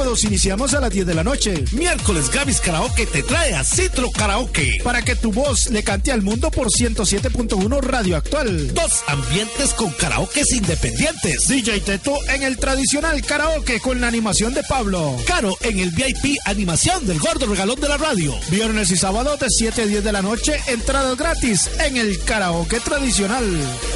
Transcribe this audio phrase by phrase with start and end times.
[0.00, 1.62] Sábados iniciamos a las 10 de la noche.
[1.72, 4.78] Miércoles Gavis Karaoke te trae a Citro Karaoke.
[4.82, 8.72] Para que tu voz le cante al mundo por 107.1 Radio Actual.
[8.72, 11.46] Dos ambientes con karaokes independientes.
[11.46, 15.18] DJ Teto en el tradicional karaoke con la animación de Pablo.
[15.26, 18.34] Caro en el VIP animación del gordo regalón de la radio.
[18.48, 22.80] Viernes y sábado de 7 a 10 de la noche, entradas gratis en el karaoke
[22.80, 23.44] tradicional.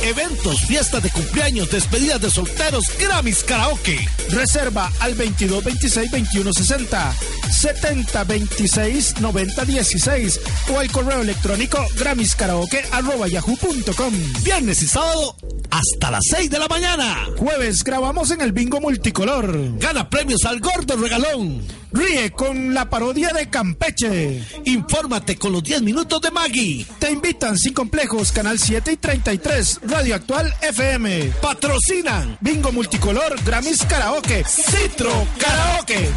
[0.03, 4.07] Eventos, fiestas de cumpleaños, despedidas de solteros, Grammys Karaoke.
[4.29, 5.65] Reserva al 22
[5.95, 7.15] 26 21 60
[7.51, 10.41] 70 26 90 16
[10.75, 14.13] o al correo electrónico gramiscaraoke arroba yahoo.com.
[14.43, 15.37] Viernes y sábado
[15.71, 17.29] hasta las 6 de la mañana.
[17.37, 19.79] Jueves grabamos en el bingo multicolor.
[19.79, 21.84] Gana premios al gordo regalón.
[21.95, 24.43] Ríe con la parodia de Campeche.
[24.65, 26.85] Infórmate con los 10 minutos de Maggie.
[26.99, 31.33] Te invitan sin complejos, Canal 7 y 33, Radio Actual FM.
[31.41, 36.11] Patrocinan Bingo Multicolor, Grammys Karaoke, Citro Karaoke.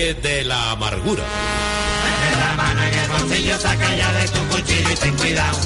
[0.00, 1.22] De la amargura.
[1.22, 5.58] Mete la mano en el bolsillo, saca ya de tu cuchillo y ten cuidado.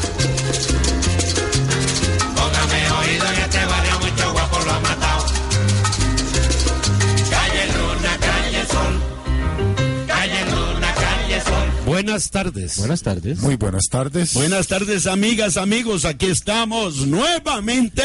[2.34, 5.26] Póngame oído en este barrio, mucho guapo lo ha matado.
[7.30, 8.94] Calle Luna, calle Sol.
[10.08, 11.84] Calle Luna, calle Sol.
[11.86, 12.78] Buenas tardes.
[12.78, 13.38] Buenas tardes.
[13.38, 14.34] Muy buenas tardes.
[14.34, 16.04] Buenas tardes, amigas, amigos.
[16.04, 18.02] Aquí estamos nuevamente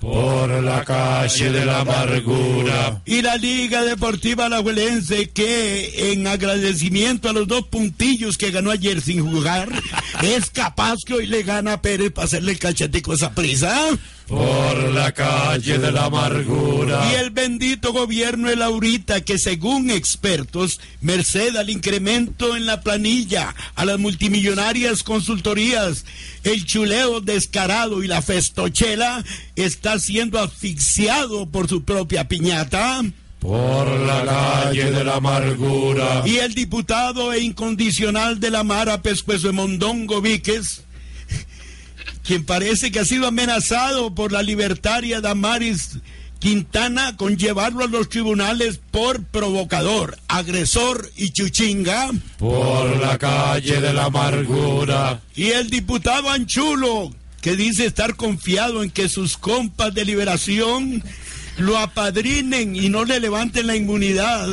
[0.00, 3.00] Por la calle de la amargura.
[3.06, 9.00] y la Liga Deportiva Alajuelense que en agradecimiento a los dos puntillos que ganó ayer
[9.00, 9.70] sin jugar
[10.22, 13.88] es capaz que hoy le gana a Pérez para hacerle el cachetico a esa prisa.
[14.28, 17.10] Por la calle de la amargura.
[17.12, 23.54] Y el bendito gobierno de Laurita que según expertos, merced al incremento en la planilla,
[23.74, 26.04] a las multimillonarias consultorías,
[26.44, 29.22] el chuleo descarado y la festochela,
[29.56, 33.02] está siendo asfixiado por su propia piñata.
[33.38, 36.22] Por la calle de la amargura.
[36.24, 40.84] Y el diputado e incondicional de la Mara Pescuezo de Mondongo Víquez,
[42.22, 45.98] quien parece que ha sido amenazado por la libertaria Damaris
[46.42, 52.10] Quintana con llevarlo a los tribunales por provocador, agresor y chuchinga.
[52.36, 55.20] Por la calle de la amargura.
[55.36, 57.12] Y el diputado Anchulo,
[57.42, 61.02] que dice estar confiado en que sus compas de liberación
[61.58, 64.48] lo apadrinen y no le levanten la inmunidad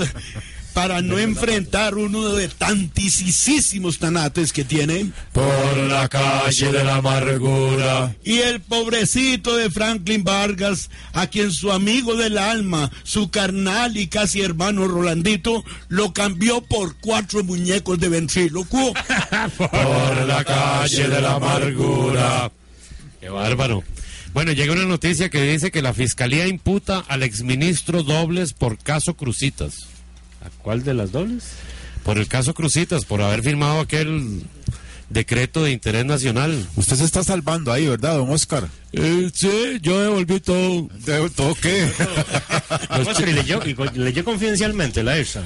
[0.74, 5.12] para no enfrentar uno de tantísimos tanates que tiene.
[5.34, 8.16] Por la calle de la amargura.
[8.24, 14.08] Y el pobrecito de Franklin Vargas, a quien su amigo del alma, su carnal y
[14.08, 18.94] casi hermano Rolandito, lo cambió por cuatro muñecos de ventrílocuo.
[19.58, 22.52] por la calle de la amargura.
[23.20, 23.84] Qué bárbaro.
[24.34, 29.16] Bueno, llega una noticia que dice que la fiscalía imputa al exministro Dobles por caso
[29.16, 29.88] Crucitas.
[30.46, 31.52] ¿A cuál de las dobles?
[32.04, 34.44] Por el caso Crucitas, por haber firmado aquel
[35.10, 36.68] decreto de interés nacional.
[36.76, 38.68] Usted se está salvando ahí, ¿verdad, don Oscar?
[38.92, 40.88] Eh, sí, yo devolví todo.
[41.06, 41.84] ¿De todo qué?
[42.90, 45.44] Oscar, ¿y leyó, y leyó confidencialmente la ERSA?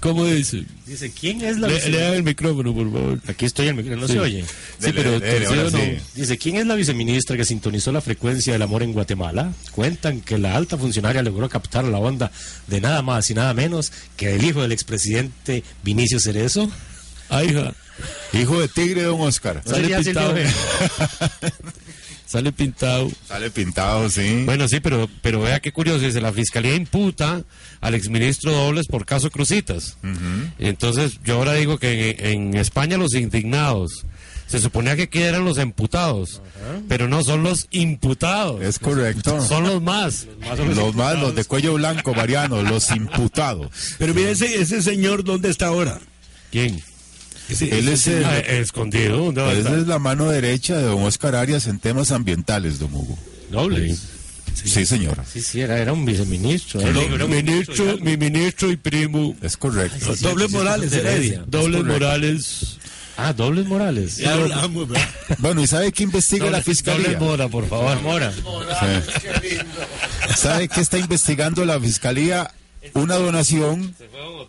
[0.00, 0.64] ¿Cómo dice?
[0.86, 2.08] Dice, ¿quién es la Le, viceministra?
[2.08, 3.20] lea el micrófono, por favor.
[3.28, 4.14] Aquí estoy el micrófono, no Sí.
[4.14, 4.44] se oye.
[4.78, 5.78] Sí, pero dele, ¿sí ahora o no?
[5.78, 5.98] sí.
[6.14, 9.52] Dice, ¿quién es la viceministra que sintonizó la frecuencia del amor en Guatemala?
[9.72, 12.30] Cuentan que la alta funcionaria logró captar la onda
[12.66, 16.70] de nada más y nada menos que el hijo del expresidente Vinicio Cerezo.
[17.28, 17.74] Ah, hija.
[18.32, 19.62] Hijo de tigre, don Oscar.
[19.64, 20.34] No sería pintado.
[22.26, 23.10] Sale pintado.
[23.28, 24.42] Sale pintado, sí.
[24.44, 27.44] Bueno, sí, pero, pero vea qué curioso, dice, la fiscalía imputa
[27.80, 29.96] al exministro Dobles por caso Crucitas.
[30.58, 34.04] Y entonces yo ahora digo que en, en España los indignados,
[34.48, 36.42] se suponía que aquí eran los imputados,
[36.88, 38.60] pero no, son los imputados.
[38.60, 39.40] Es correcto.
[39.40, 40.26] Son los más.
[40.74, 43.70] Los más, los de cuello blanco, Mariano, los imputados.
[43.98, 46.00] Pero mire ese, ese señor, ¿dónde está ahora?
[46.50, 46.82] ¿Quién?
[47.48, 49.18] Ese- Él es el- Ah, escondido.
[49.18, 49.78] ¿dónde va a Esa estar?
[49.78, 53.16] es la mano derecha de don Oscar Arias en temas ambientales, don Hugo.
[53.50, 54.00] Dobles.
[54.64, 55.24] Sí, señora.
[55.30, 56.80] Sí, sí, era, era un viceministro.
[56.80, 59.36] Era- era un Ministro, mi ministro y primo.
[59.42, 60.14] Es correcto.
[60.20, 61.44] Doble Morales, Heredia.
[61.46, 62.78] Dobles Morales.
[63.18, 64.16] Ah, Dobles Morales.
[64.16, 65.08] Ya hablamos, ¿verdad?
[65.38, 67.12] Bueno, ¿y sabe qué investiga la fiscalía?
[67.14, 68.00] Dobles Mora, por favor.
[68.02, 68.32] Mora.
[68.32, 69.56] Sí.
[70.36, 72.50] ¿Sabe qué está investigando la fiscalía?
[72.94, 73.94] Una donación.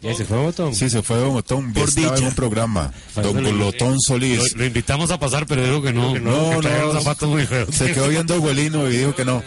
[0.02, 0.76] Ya se fue botón.
[0.76, 1.74] Sí, se fue Otón.
[1.74, 2.28] Por Estaba en dicha.
[2.28, 2.94] un programa.
[3.16, 4.56] Don Golotón Lo, Solís.
[4.56, 6.14] lo invitamos a pasar, pero dijo que no.
[6.20, 6.94] No, que no.
[6.94, 7.70] los zapatos muy feos.
[7.76, 9.44] Se quedó viendo abuelino y dijo que no.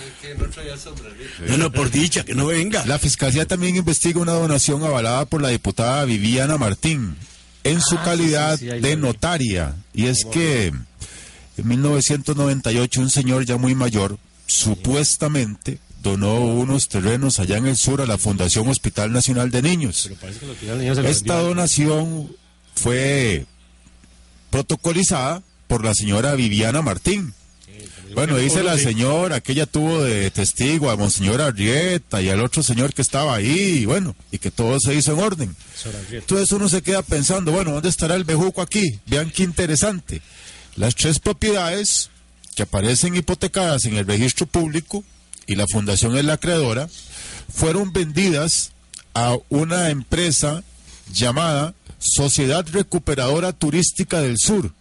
[1.47, 2.85] No, no, por dicha, que no venga.
[2.87, 7.17] La fiscalía también investiga una donación avalada por la diputada Viviana Martín
[7.65, 9.75] en su Ah, calidad sí, sí, sí, ahí de notaria.
[9.95, 17.59] Y es que en 1998 un señor ya muy mayor supuestamente donó unos terrenos allá
[17.59, 20.11] en el sur a la Fundación Hospital Nacional de Niños.
[21.05, 22.35] Esta donación
[22.75, 23.47] fue
[24.51, 27.35] protocolizada por la señora Viviana Martín.
[28.15, 32.63] Bueno, dice la señora que ella tuvo de testigo a Monseñor Arrieta y al otro
[32.63, 35.57] señor que estaba ahí, y bueno, y que todo se hizo en orden.
[36.11, 38.99] Entonces uno se queda pensando, bueno, ¿dónde estará el bejuco aquí?
[39.07, 40.23] Vean qué interesante.
[40.75, 42.11] Las tres propiedades
[42.57, 45.05] que aparecen hipotecadas en el registro público
[45.51, 46.89] y la fundación es la acreedora,
[47.53, 48.71] fueron vendidas
[49.15, 50.63] a una empresa
[51.13, 54.73] llamada Sociedad Recuperadora Turística del Sur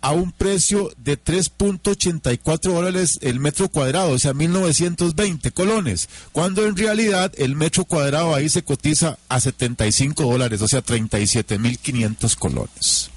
[0.00, 6.76] a un precio de 3.84 dólares el metro cuadrado, o sea, 1920 colones, cuando en
[6.76, 13.10] realidad el metro cuadrado ahí se cotiza a 75 dólares, o sea, 37.500 colones.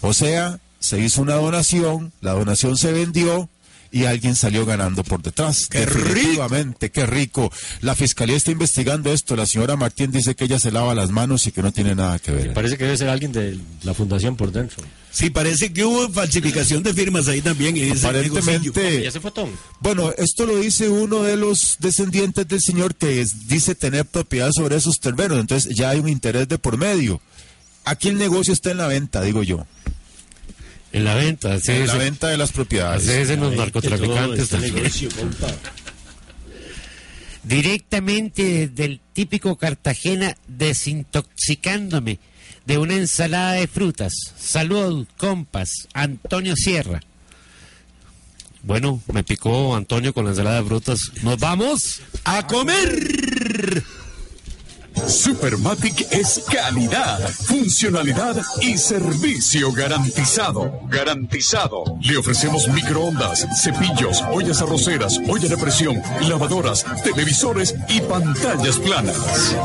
[0.00, 3.48] O sea, se hizo una donación, la donación se vendió
[3.94, 5.66] y alguien salió ganando por detrás.
[5.70, 7.52] ¡Qué Definitivamente, qué rico.
[7.80, 9.36] La fiscalía está investigando esto.
[9.36, 12.18] La señora Martín dice que ella se lava las manos y que no tiene nada
[12.18, 12.52] que ver.
[12.54, 14.82] Parece que debe ser alguien de la fundación por dentro.
[15.12, 17.74] Sí, parece que hubo falsificación de firmas ahí también.
[17.74, 18.08] negocillo.
[18.08, 19.48] Aparentemente, Ya se fue Tom.
[19.80, 24.50] bueno, esto lo dice uno de los descendientes del señor que es- dice tener propiedad
[24.52, 25.38] sobre esos terrenos.
[25.38, 27.20] Entonces ya hay un interés de por medio.
[27.84, 29.64] Aquí el negocio está en la venta, digo yo.
[30.94, 33.08] En la venta, sí, en la venta de las propiedades.
[33.08, 34.92] Así dicen los narcotraficantes este también.
[37.42, 42.20] directamente del típico Cartagena desintoxicándome
[42.64, 44.12] de una ensalada de frutas.
[44.38, 45.88] Salud, compas.
[45.94, 47.00] Antonio Sierra.
[48.62, 51.00] Bueno, me picó Antonio con la ensalada de frutas.
[51.22, 52.02] ¿Nos vamos?
[52.22, 53.82] ¡A comer!
[54.94, 60.80] Supermatic es calidad, funcionalidad y servicio garantizado.
[60.88, 61.84] Garantizado.
[62.00, 69.16] Le ofrecemos microondas, cepillos, ollas arroceras, olla de presión, lavadoras, televisores y pantallas planas.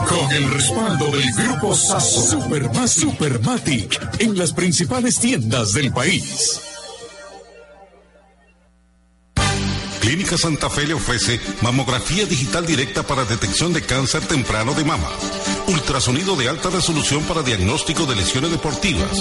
[0.08, 2.22] Con el respaldo del grupo Sasso.
[2.40, 6.60] Superma- Supermatic en las principales tiendas del país.
[10.10, 15.08] Clínica Santa Fe le ofrece mamografía digital directa para detección de cáncer temprano de mama,
[15.68, 19.12] ultrasonido de alta resolución para diagnóstico de lesiones deportivas,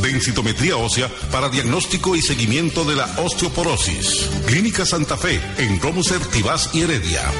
[0.00, 4.30] densitometría ósea para diagnóstico y seguimiento de la osteoporosis.
[4.46, 7.30] Clínica Santa Fe en Romuser, Tibás y Heredia.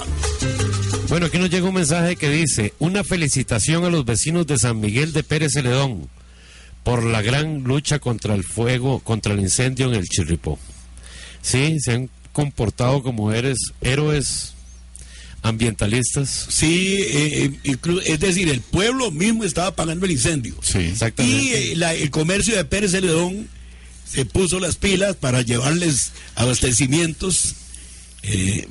[1.10, 4.80] Bueno, aquí nos llega un mensaje que dice, una felicitación a los vecinos de San
[4.80, 6.10] Miguel de Pérez Celedón
[6.84, 10.60] por la gran lucha contra el fuego, contra el incendio en el Chirripó.
[11.42, 14.54] Sí, se han comportado como eres, héroes
[15.42, 16.48] ambientalistas.
[16.50, 17.52] Sí, eh,
[18.06, 20.56] es decir, el pueblo mismo estaba pagando el incendio.
[20.62, 21.44] Sí, exactamente.
[21.44, 21.50] Y
[21.84, 23.48] eh, el comercio de Pérez Celedón
[24.12, 27.56] se puso las pilas para llevarles abastecimientos
[28.24, 28.68] eh,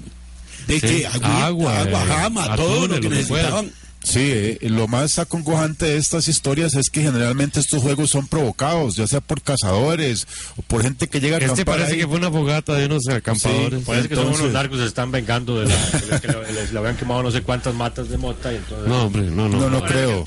[0.67, 3.71] de que agua, agua, agua jama, todo lo que necesitaban.
[4.03, 8.97] Sí, eh, lo más acongojante de estas historias es que generalmente estos juegos son provocados,
[8.97, 10.27] ya sea por cazadores
[10.57, 13.81] o por gente que llega a Este parece que fue una fogata de unos acampadores.
[13.81, 17.23] Sí, parece que son unos que se están vengando de la, que les, habían quemado
[17.23, 18.89] no sé cuántas matas de mota y entonces...
[18.89, 19.59] No, hombre, no, no.
[19.59, 20.27] No, no, creo.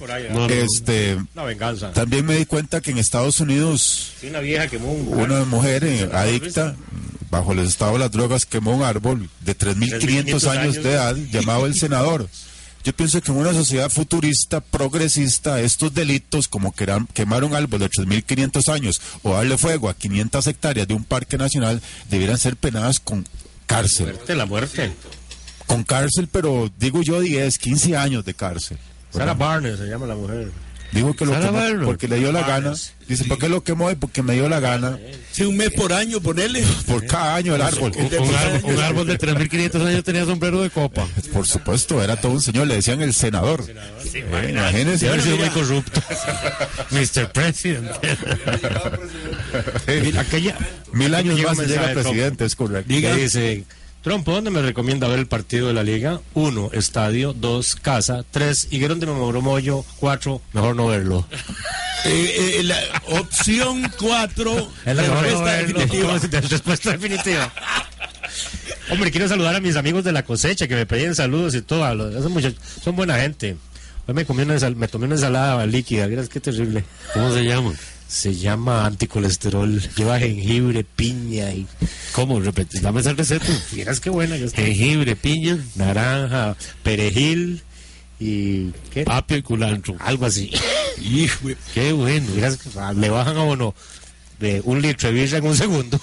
[0.50, 1.92] este, una venganza.
[1.92, 4.13] También me di cuenta que en Estados Unidos...
[4.20, 5.08] Sí, una vieja quemó un...
[5.22, 6.75] Una mujer eh, adicta
[7.32, 11.66] bajo el estado de las drogas quemó un árbol de 3.500 años de edad llamado
[11.66, 12.28] el senador.
[12.84, 17.90] Yo pienso que en una sociedad futurista, progresista, estos delitos como quemar un árbol de
[17.90, 23.00] 3.500 años o darle fuego a 500 hectáreas de un parque nacional debieran ser penadas
[23.00, 23.26] con
[23.68, 24.08] cárcel.
[24.08, 24.92] La muerte, la muerte.
[25.68, 28.78] Con cárcel, pero digo yo 10, 15 años de cárcel.
[29.12, 30.52] Sarah Barnes se llama la mujer.
[30.91, 32.74] Dijo que lo quemó porque le dio la gana.
[33.07, 33.89] Dice, ¿por qué lo quemó?
[33.95, 35.00] Porque me dio la gana.
[35.31, 36.63] Sí, un mes por año, ponele.
[36.86, 37.91] Por cada año el árbol.
[37.95, 41.07] Un, árbol, de 3.500 años tenía sombrero de copa.
[41.31, 42.67] Por supuesto, era todo un señor.
[42.67, 43.65] Le decían el senador.
[44.03, 45.07] Sí, imagínense.
[45.07, 46.01] haber sido muy corrupto.
[46.91, 47.31] Mr.
[47.31, 47.89] President.
[50.17, 50.57] Aquella,
[50.93, 52.93] Mil años más llega presidente, es correcto.
[52.93, 53.65] Dice...
[54.01, 56.22] Trump, ¿dónde me recomienda ver el partido de la liga?
[56.34, 57.34] Uno, estadio.
[57.34, 58.25] Dos, casa.
[58.31, 59.86] Tres, Higuerón de Moyo.
[60.00, 61.27] Cuatro, mejor no verlo.
[62.03, 62.79] Eh, eh, la
[63.10, 66.17] opción cuatro, es la respuesta definitiva.
[66.50, 67.53] respuesta definitiva.
[68.89, 72.12] Hombre, quiero saludar a mis amigos de la cosecha que me pedían saludos y todo.
[72.24, 73.55] Son, son buena gente.
[74.08, 76.08] Hoy me, comí una, me tomé una ensalada líquida.
[76.08, 76.84] Miras qué terrible.
[77.13, 77.72] ¿Cómo se llama?
[78.12, 79.82] Se llama anticolesterol.
[79.96, 81.65] Lleva jengibre, piña y.
[82.12, 82.41] ¿Cómo?
[82.41, 83.46] Repete, dame esa receta.
[83.72, 84.62] Miras qué buena que está.
[84.62, 87.63] Jengibre, piña, naranja, perejil
[88.20, 88.72] y.
[88.91, 89.06] ¿Qué?
[89.08, 89.96] Apio y culantro.
[90.00, 90.51] Algo así.
[91.01, 92.27] Hijo, qué bueno.
[92.36, 92.60] Miras,
[92.98, 93.74] le bajan a uno
[94.39, 95.98] de un litro de birra en un segundo.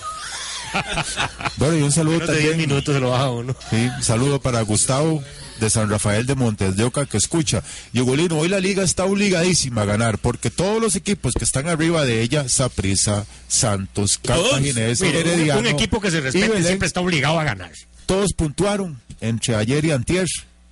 [1.59, 2.57] bueno, y un saludo también.
[2.57, 3.55] 10 minutos se lo baja uno.
[3.69, 5.23] Sí, un saludo para Gustavo
[5.61, 7.63] de San Rafael de Montes de Oca que escucha.
[7.93, 12.05] Y hoy la liga está obligadísima a ganar porque todos los equipos que están arriba
[12.05, 15.61] de ella, Saprissa, Santos, Cartaginés, Herediano.
[15.61, 17.73] Un equipo que se respete siempre está obligado a ganar.
[18.07, 20.27] Todos puntuaron entre ayer y antier.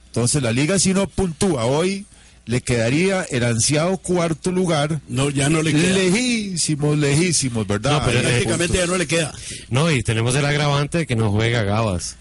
[0.06, 2.06] Entonces la liga si no puntúa hoy
[2.46, 5.00] le quedaría el ansiado cuarto lugar.
[5.08, 5.96] No, ya no le queda.
[5.96, 7.98] Lejísimos, lejísimos, ¿verdad?
[7.98, 9.34] No, pero prácticamente ya no le queda.
[9.68, 12.16] No, y tenemos el agravante de que no juega Gabas.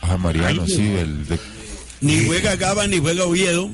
[0.00, 1.26] Ah, Mariano, sí, el
[2.06, 3.70] ni juega Gaba ni juega Oviedo.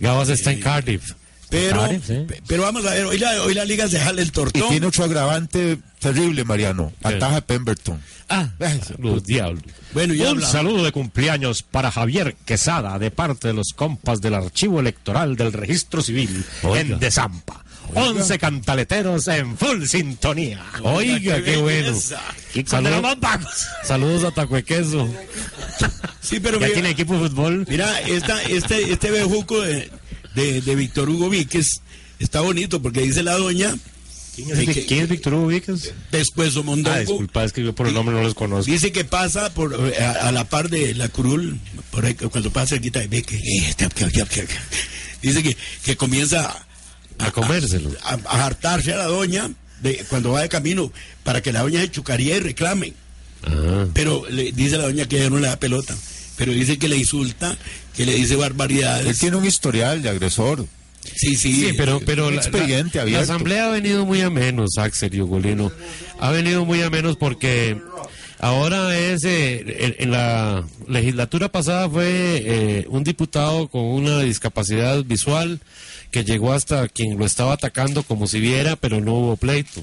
[0.00, 1.12] Gabas está en Cardiff.
[1.50, 2.26] Pero, sí.
[2.48, 4.68] pero vamos a ver, hoy la, hoy la liga se jala el Y tortón.
[4.70, 6.92] tiene otro agravante terrible, Mariano.
[7.02, 8.00] Ataja Pemberton.
[8.28, 8.48] Ah,
[8.98, 9.62] los diablos.
[9.92, 10.50] Bueno, ya Un hablamos.
[10.50, 15.52] saludo de cumpleaños para Javier Quesada de parte de los compas del archivo electoral del
[15.52, 17.62] registro civil en Desampa.
[17.94, 20.60] 11 cantaleteros en full sintonía.
[20.82, 21.90] Oiga, qué bueno.
[22.54, 23.66] Y Salud- cuando nos vamos.
[23.84, 25.08] Saludos a Tacuequeso.
[26.24, 27.66] Sí, pero Ya mira, tiene equipo de fútbol.
[27.68, 29.90] mira esta, este, este bejuco de,
[30.34, 31.68] de, de Víctor Hugo Víquez
[32.18, 33.76] está bonito porque dice la doña.
[34.34, 35.92] ¿Quién es, que- quién es Víctor Hugo Víquez?
[36.10, 36.98] Después Ah, Mondongo.
[36.98, 38.68] disculpa, es que yo por el nombre no los conozco.
[38.70, 41.60] Dice que pasa por a, a la par de la curul,
[41.92, 43.74] por ahí, cuando pasa cerquita de ve que eh,
[45.22, 46.66] dice que, que comienza
[47.18, 47.90] A comérselo.
[48.02, 49.50] a, a hartarse a la doña
[49.82, 50.90] de, cuando va de camino
[51.22, 52.92] para que la doña se chucaría y reclame.
[53.44, 53.86] Ah.
[53.94, 55.94] Pero le dice la doña que ella no le da pelota.
[56.36, 57.56] Pero dice que le insulta,
[57.96, 59.18] que le dice Él barbaridades.
[59.18, 60.66] tiene un historial de agresor.
[61.16, 61.52] Sí, sí.
[61.52, 65.70] Sí, pero, pero la, expediente la- asamblea ha venido muy a menos, Axel y Ugolino.
[66.18, 67.76] Ha venido muy a menos porque
[68.40, 75.04] ahora es, eh, en, en la legislatura pasada fue eh, un diputado con una discapacidad
[75.04, 75.60] visual
[76.10, 79.82] que llegó hasta quien lo estaba atacando como si viera, pero no hubo pleito.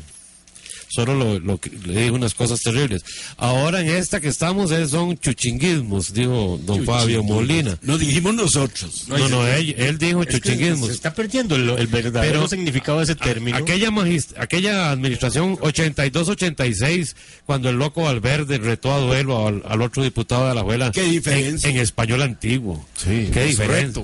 [0.91, 3.03] Solo lo, le dijo unas cosas terribles.
[3.37, 7.77] Ahora en esta que estamos es, son chuchinguismos, dijo don Fabio Molina.
[7.81, 9.05] Nos dijimos nosotros.
[9.07, 10.87] No, no, él, él dijo chuchinguismos.
[10.87, 13.57] Se está perdiendo el, el verdadero Pero- significado de ese término.
[13.57, 13.89] Aquella,
[14.37, 20.55] aquella administración 82-86, cuando el loco Valverde retó a duelo al, al otro diputado de
[20.55, 20.91] la abuela.
[20.91, 21.69] ¿Qué diferencia?
[21.69, 22.85] En, en español antiguo.
[22.95, 24.03] Sí, Qué diferencia.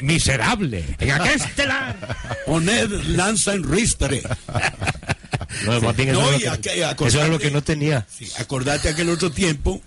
[0.00, 0.84] Miserable.
[0.98, 1.40] En aquel
[2.46, 4.22] Poned lanza en ristre.
[5.66, 6.48] No, más bien eso, No, era lo que,
[6.84, 8.06] acordate- eso era lo que no tenía.
[8.16, 9.80] Sí, acordate aquel otro tiempo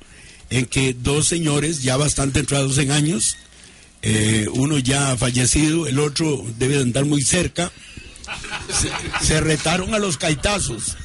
[0.49, 3.37] en que dos señores ya bastante entrados en años,
[4.01, 7.71] eh, uno ya fallecido, el otro debe de andar muy cerca,
[8.71, 10.95] se, se retaron a los caitazos.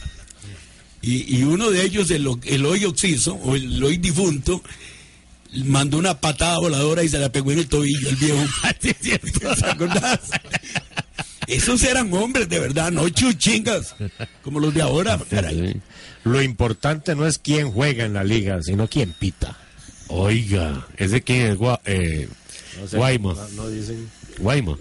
[1.03, 4.63] Y, y uno de ellos, el, el hoy oxiso, o el hoy difunto,
[5.65, 8.45] mandó una patada voladora y se la pegó en el tobillo el viejo.
[8.81, 10.21] ¿Te acordás?
[11.51, 13.95] Esos eran hombres de verdad, no chuchingas,
[14.43, 15.81] como los de ahora, caray.
[16.25, 19.57] Lo importante no es quién juega en la liga, sino quién pita.
[20.09, 21.57] Oiga, ¿es de quién es?
[21.59, 22.29] Gua- eh,
[22.81, 22.97] No sé,
[23.35, 24.09] no- no dicen.
[24.39, 24.77] Guayma.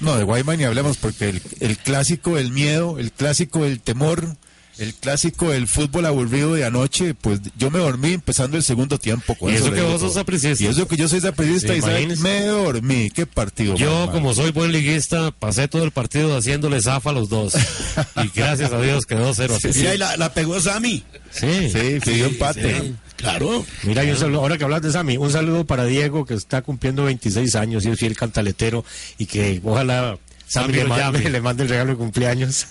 [0.00, 4.36] No, de Guayma ni hablemos porque el, el clásico del miedo, el clásico del temor,
[4.80, 9.34] el clásico del fútbol aburrido de anoche, pues yo me dormí empezando el segundo tiempo.
[9.34, 10.14] con Y eso que vos sos todo.
[10.14, 10.64] sapricista.
[10.64, 13.10] Y eso que yo soy sapricista Sí, y me dormí.
[13.10, 13.76] Qué partido.
[13.76, 17.54] Yo, como soy buen liguista, pasé todo el partido haciéndole zafa a los dos.
[17.54, 19.74] y gracias a Dios quedó 0 a 0.
[19.76, 21.04] Mira, y la, la pegó Sammy.
[21.30, 22.80] Sí, Sí, pidió empate.
[22.80, 23.64] Sí, claro.
[23.84, 26.62] Mira, y un saludo, ahora que hablas de Sammy, un saludo para Diego que está
[26.62, 28.84] cumpliendo 26 años y es fiel cantaletero
[29.18, 32.66] y que ojalá Sammy Sammy le mande, le mande el regalo de cumpleaños.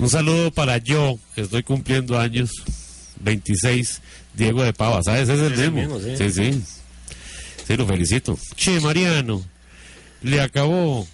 [0.00, 2.50] Un saludo para yo, que estoy cumpliendo años,
[3.20, 4.00] 26,
[4.32, 5.28] Diego de Pava, ¿sabes?
[5.28, 6.00] Ese es el mismo.
[6.00, 6.16] sí.
[6.16, 6.32] sí.
[6.32, 6.62] sí,
[7.66, 7.76] sí.
[7.76, 8.38] lo felicito.
[8.56, 9.44] Che, Mariano,
[10.22, 11.06] le acabó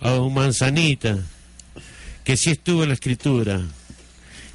[0.00, 1.16] a don Manzanita
[2.24, 3.62] que sí estuvo en la escritura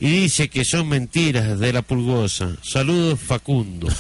[0.02, 2.58] y dice que son mentiras de la pulgosa.
[2.62, 3.88] Saludos, Facundo.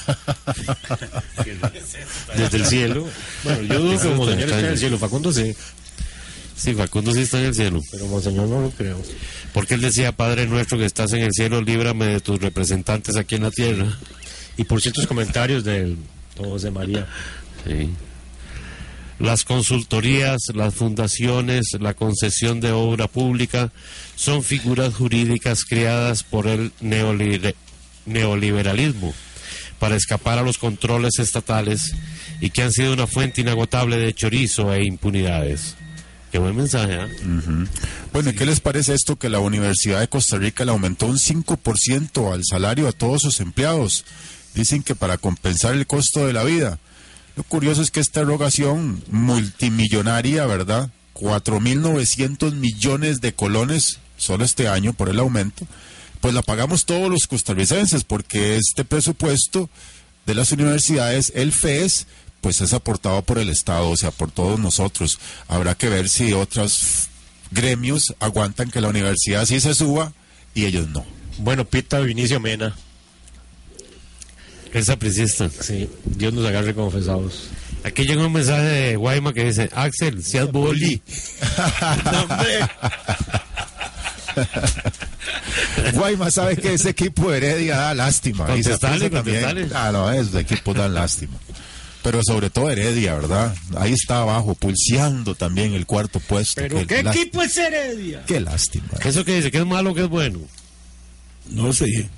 [2.36, 3.08] Desde el cielo.
[3.46, 4.68] Bueno, yo dudo que está Monseñor en extraño.
[4.68, 4.98] el cielo.
[4.98, 5.56] Facundo sí,
[6.60, 7.82] Sí, Facundo sí está en el cielo.
[7.90, 9.02] pero Monseñor no lo creo.
[9.54, 13.36] Porque él decía, Padre nuestro que estás en el cielo, líbrame de tus representantes aquí
[13.36, 13.98] en la tierra.
[14.58, 15.98] Y por ciertos comentarios don
[16.38, 17.08] José María.
[17.66, 17.90] Sí.
[19.20, 23.72] Las consultorías, las fundaciones, la concesión de obra pública
[24.16, 27.56] son figuras jurídicas creadas por el neolibe-
[28.06, 29.14] neoliberalismo
[29.78, 31.94] para escapar a los controles estatales
[32.42, 35.76] y que han sido una fuente inagotable de chorizo e impunidades.
[36.32, 37.08] Qué buen mensaje, ¿ah?
[38.14, 41.18] Bueno, ¿y qué les parece esto que la Universidad de Costa Rica le aumentó un
[41.18, 44.06] 5% al salario a todos sus empleados?
[44.54, 46.80] Dicen que para compensar el costo de la vida.
[47.36, 50.92] Lo curioso es que esta erogación multimillonaria, ¿verdad?
[51.16, 55.66] 4.900 millones de colones solo este año por el aumento,
[56.22, 59.70] pues la pagamos todos los costarricenses porque este presupuesto
[60.26, 62.08] de las universidades, el FES,
[62.42, 65.20] pues es aportado por el Estado, o sea, por todos nosotros.
[65.48, 67.08] Habrá que ver si otros
[67.52, 70.14] gremios aguantan que la universidad sí se suba
[70.54, 71.06] y ellos no.
[71.40, 72.76] Bueno, Pita Vinicio Mena.
[74.74, 75.50] El sapricista.
[75.50, 77.50] Sí, Dios nos agarre confesados.
[77.84, 81.02] Aquí llega un mensaje de Guayma que dice, Axel, seas boli.
[85.94, 88.44] Guayma sabe que ese equipo de Heredia da lástima.
[88.46, 89.72] Y Contestale, Saprissa también.
[89.74, 91.38] Ah, no, esos equipos dan lástima.
[92.02, 93.56] Pero sobre todo Heredia, ¿verdad?
[93.78, 96.62] Ahí está abajo, pulseando también el cuarto puesto.
[96.62, 98.24] ¿Pero qué equipo es Heredia?
[98.26, 98.88] Qué lástima.
[99.04, 99.52] ¿Eso que dice?
[99.52, 100.40] ¿Que es malo o que es bueno?
[101.50, 102.10] No sé.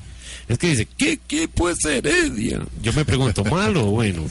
[0.47, 2.61] Es que dice, ¿qué equipo es Heredia?
[2.81, 4.23] Yo me pregunto, ¿malo o bueno?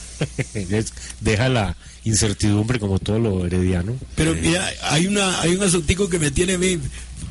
[1.21, 3.97] Deja la incertidumbre como todo lo herediano.
[4.15, 6.79] Pero mira, hay una hay un asuntico que me tiene a mí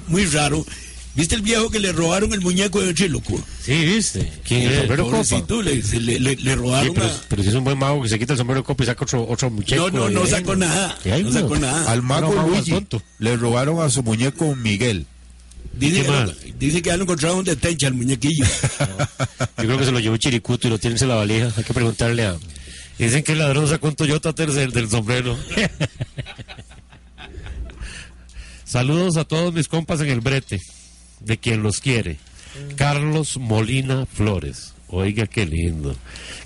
[0.08, 0.66] muy raro.
[1.16, 3.42] ¿Viste el viejo que le robaron el muñeco de Chiloco?
[3.62, 4.32] Sí, ¿viste?
[4.48, 4.68] ¿Quién es?
[4.72, 5.64] El ¿Sombrero Copa?
[5.64, 8.10] le, le, le- le Sí, robaron pero, a- pero si es un buen mago que
[8.10, 9.76] se quita el sombrero copa y saca otro, otro muñeco.
[9.76, 10.98] No, no, no de- sacó nada.
[11.04, 11.40] ¿Qué hay, No no?
[11.42, 11.92] sacó nada.
[11.92, 13.02] Al mago más Luigi tonto.
[13.18, 15.06] le robaron a su muñeco Miguel.
[15.74, 18.46] Dice ¿Qué que, lo, dice que ya lo encontraron de tencha el muñequillo.
[19.58, 21.52] Yo creo que se lo llevó Chiricuto y lo tiene en la valija.
[21.56, 22.36] Hay que preguntarle a.
[22.98, 25.38] Dicen que el ladrón sacó un Toyota tercer del sombrero.
[28.66, 30.62] Saludos a todos mis compas en el brete,
[31.20, 32.18] de quien los quiere.
[32.76, 34.74] Carlos Molina Flores.
[34.88, 35.96] Oiga, qué lindo.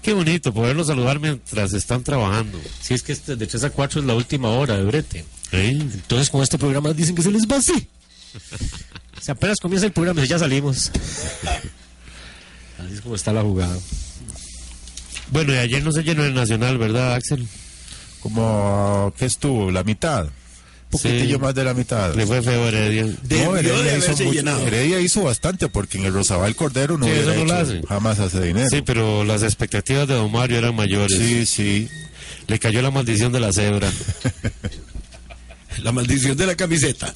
[0.02, 2.60] Qué bonito poderlos saludar mientras están trabajando.
[2.82, 5.26] Si es que este de 3 a 4 es la última hora de brete.
[5.54, 5.70] ¿Eh?
[5.70, 7.88] Entonces con este programa dicen que se les va así.
[9.18, 10.92] O sea, apenas comienza el programa y ya salimos.
[12.78, 13.78] Así es como está la jugada.
[15.32, 17.48] Bueno, y ayer no se llenó el Nacional, ¿verdad, Axel?
[18.20, 19.72] Como, ¿qué estuvo?
[19.72, 20.28] ¿La mitad?
[20.94, 21.42] Poquitillo Sí.
[21.42, 22.16] más de la mitad.
[22.16, 23.06] Le fue feo Heredia.
[23.24, 24.66] Debió No, Heredia, hizo mucho- llenado.
[24.68, 27.72] Heredia hizo bastante porque en el Rosabal Cordero no Sí, hubiera eso no lo hecho-
[27.78, 27.88] hace.
[27.88, 28.68] jamás hace dinero.
[28.70, 31.18] Sí, pero las expectativas de Don Mario eran mayores.
[31.18, 31.90] Sí, sí.
[32.48, 33.92] Le cayó la maldición de la cebra.
[35.82, 37.16] La maldición de la camiseta.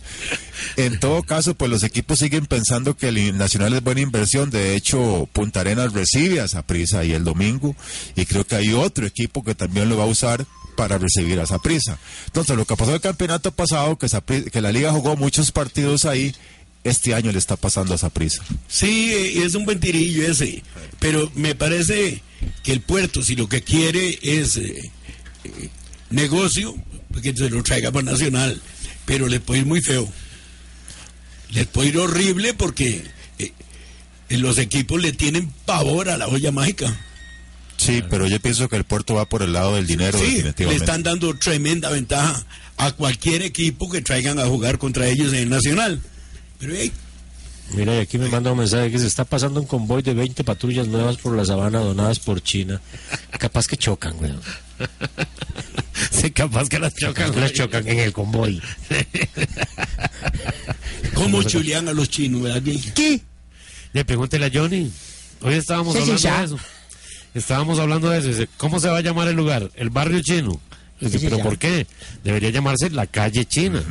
[0.78, 4.50] En todo caso, pues los equipos siguen pensando que el Nacional es buena inversión.
[4.50, 7.76] De hecho, Punta Arenas recibe a Saprissa ahí el domingo
[8.16, 10.46] y creo que hay otro equipo que también lo va a usar
[10.78, 11.98] para recibir a Saprissa.
[12.28, 16.34] Entonces, lo que pasó en el campeonato pasado, que, la liga jugó muchos partidos ahí,
[16.86, 18.44] este año le está pasando a Saprissa.
[18.70, 20.64] Sí, eh, es un buen tirillo ese.
[21.00, 22.22] Pero me parece
[22.64, 24.92] que el puerto, si lo que quiere es eh,
[25.44, 25.70] eh,
[26.12, 26.76] negocio,
[27.22, 28.62] que se lo traiga para Nacional.
[29.06, 30.08] Pero le puede ir muy feo.
[31.50, 33.04] Le puede ir horrible porque
[34.30, 36.96] los equipos le tienen pavor a la olla mágica.
[37.78, 40.76] Sí, pero yo pienso que el puerto va por el lado del dinero, Sí, le
[40.76, 42.44] están dando tremenda ventaja
[42.78, 46.02] a cualquier equipo que traigan a jugar contra ellos en el Nacional.
[46.60, 46.92] Pero hey,
[47.74, 50.44] Mira, y aquí me manda un mensaje que se está pasando un convoy de 20
[50.46, 52.80] patrullas nuevas por la sabana donadas por China.
[53.38, 54.32] Capaz que chocan, güey.
[56.12, 57.40] Sí, capaz que las chocan.
[57.40, 58.62] Las chocan en el convoy.
[61.14, 62.62] ¿cómo chulean a los chinos, verdad?
[62.94, 63.22] ¿Qué?
[63.94, 64.92] Le pregúntele a Johnny.
[65.42, 66.40] Hoy estábamos Sí, sí, hablando ya.
[66.40, 66.60] de eso.
[67.38, 68.28] Estábamos hablando de eso.
[68.30, 69.70] Dice, ¿cómo se va a llamar el lugar?
[69.76, 70.60] El barrio chino.
[71.00, 71.44] Dice, Sí, sí, ¿pero ya.
[71.44, 71.86] por qué?
[72.24, 73.84] Debería llamarse la calle china.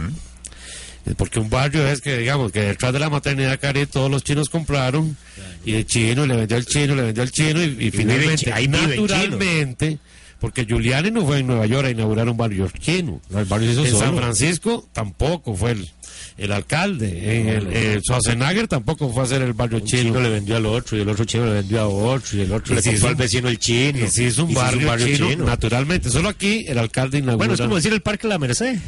[1.16, 4.48] Porque un barrio es que, digamos, que detrás de la maternidad Cari todos los chinos
[4.48, 5.16] compraron
[5.64, 8.66] y el chino le vendió al chino, le vendió al chino y, y finalmente, ahí
[8.66, 9.98] naturalmente,
[10.40, 13.20] porque Giuliani no fue en Nueva York a inaugurar un barrio chino.
[13.30, 14.16] No, barrio en San solo.
[14.18, 15.88] Francisco tampoco fue el,
[16.36, 17.40] el alcalde.
[17.40, 20.02] En el, el Schwarzenegger tampoco fue a hacer el barrio Un chino.
[20.02, 22.52] chino le vendió al otro y el otro chino le vendió a otro y el
[22.52, 23.98] otro Y le se compró hizo al un- vecino el chino.
[24.04, 26.10] Y se hizo un Y se barrio, chino, naturalmente.
[26.10, 27.36] Solo aquí el alcalde inaugura.
[27.38, 28.78] Bueno, es como decir el Parque La Merced.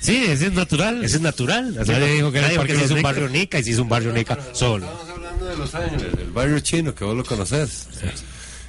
[0.00, 1.02] Sí, ese es natural.
[1.04, 1.76] Ese es natural.
[1.80, 3.58] Así Nadie dijo que era nadie el dijo que Parque se hizo un barrio Nica
[3.58, 4.84] y se hizo un barrio Nica solo.
[4.86, 7.86] Estamos hablando de Los Ángeles, el barrio chino, que vos lo conoces.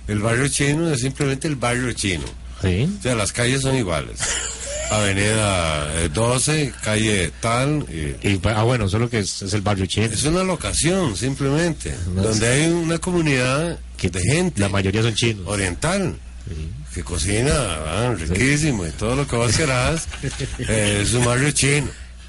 [0.08, 2.24] El barrio chino es simplemente el barrio chino.
[2.62, 2.90] Sí.
[3.00, 4.20] O sea, las calles son iguales.
[4.92, 7.86] Avenida eh, 12, calle tal.
[7.90, 10.06] y- Y, ah, bueno, solo que es, es el barrio chino.
[10.08, 14.62] es una locación, simplemente, donde hay una comunidad de gente.
[14.62, 15.44] La mayoría son chinos.
[15.48, 16.16] Oriental.
[16.94, 20.08] Que cocina ah, riquísimo y todo lo que vos querás.
[20.60, 21.88] eh, es un barrio chino.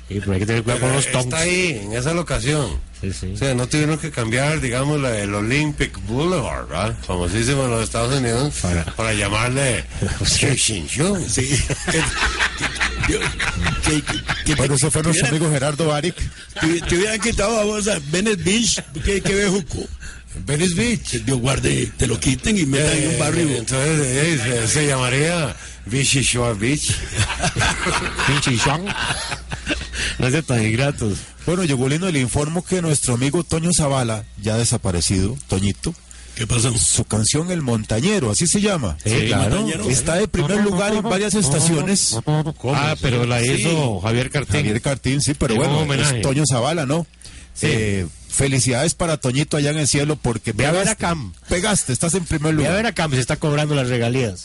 [0.08, 1.34] Y pero hay que tener cuidado con los Está tongs.
[1.34, 2.78] ahí, en esa locación.
[3.00, 3.32] Sí, sí.
[3.34, 6.96] O sea, no tuvieron que cambiar, digamos, la- el Olympic Boulevard, ¿verdad?
[7.06, 8.54] Famosísimo en los Estados Unidos,
[8.96, 9.84] para, llamarle
[10.24, 11.26] Shishinshu.
[11.28, 11.42] Sí.
[13.06, 13.18] Que-
[13.84, 16.16] que- que- que- Bueno, eso fue que nuestro hubieran- amigo Gerardo Baric.
[16.60, 19.86] Te, te hubieran quitado a vos a Venice Beach, que, que bejuco.
[20.44, 21.24] Venice Beach.
[21.24, 23.48] Dios guarde, te lo quiten y metan en un barrio.
[23.48, 25.54] Eh, Entonces, eh, se, se llamaría
[25.86, 26.94] Vichy Shore Beach.
[28.26, 28.84] Pinche Shuang.
[30.18, 31.18] No sean tan ingratos.
[31.46, 35.94] Bueno, Yogolino, le informo que nuestro amigo Toño Zavala, ya desaparecido, Toñito,
[36.34, 36.76] ¿Qué pasó?
[36.76, 38.98] su canción El Montañero, así se llama.
[39.02, 39.56] Sí, claro.
[39.56, 39.88] Montañero.
[39.88, 42.18] Está de primer lugar en varias estaciones.
[42.74, 44.56] Ah, pero la hizo Javier Cartín.
[44.56, 47.06] Javier Cartín, sí, pero Llegó bueno, es Toño Zavala, ¿no?
[47.56, 47.66] Sí.
[47.70, 51.32] Eh, felicidades para Toñito allá en el cielo porque Ve a ver a pegaste, Cam.
[51.48, 52.82] pegaste, estás en primer Voy a lugar.
[52.82, 54.44] ver acá, se está cobrando las regalías.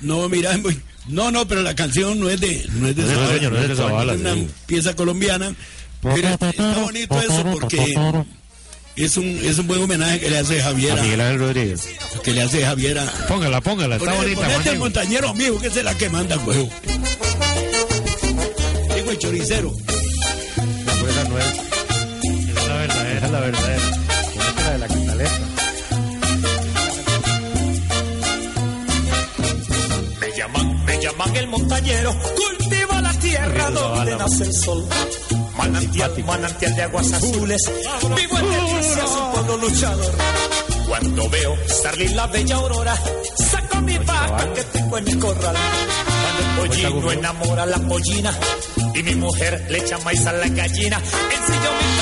[0.00, 0.58] No, mira,
[1.08, 3.50] no, no, pero la canción no es de, no es de No es de Zavala,
[3.50, 4.48] no es de Zavala, una sí.
[4.66, 5.54] pieza colombiana.
[6.00, 7.94] Pero está bonito eso porque
[8.96, 10.98] es un, es un buen homenaje que le hace Javier.
[10.98, 11.88] A Miguel Ángel Rodríguez.
[12.24, 12.98] Que le hace Javier.
[13.00, 14.48] a- Póngala, póngala, está Ponete- bonita.
[14.54, 16.70] ponete el montañero amigo, que es la que manda huevo.
[18.94, 19.72] Digo el choricero.
[20.56, 21.67] No,
[23.26, 25.38] es la verdadera, es la de la cantaleta.
[30.20, 34.88] Me llaman, me llaman el montañero, cultiva la tierra donde nace el sol.
[35.56, 37.62] Manantial, manantial de aguas azules,
[38.16, 40.12] vivo en delicias, un pueblo luchador.
[40.86, 42.94] Cuando veo salir la bella aurora,
[43.36, 45.56] saco mi vaca que tengo en el corral.
[46.22, 48.32] Cuando el pollino enamora a la pollina
[48.94, 51.97] y mi mujer le echa maíz a la gallina, ensillo mi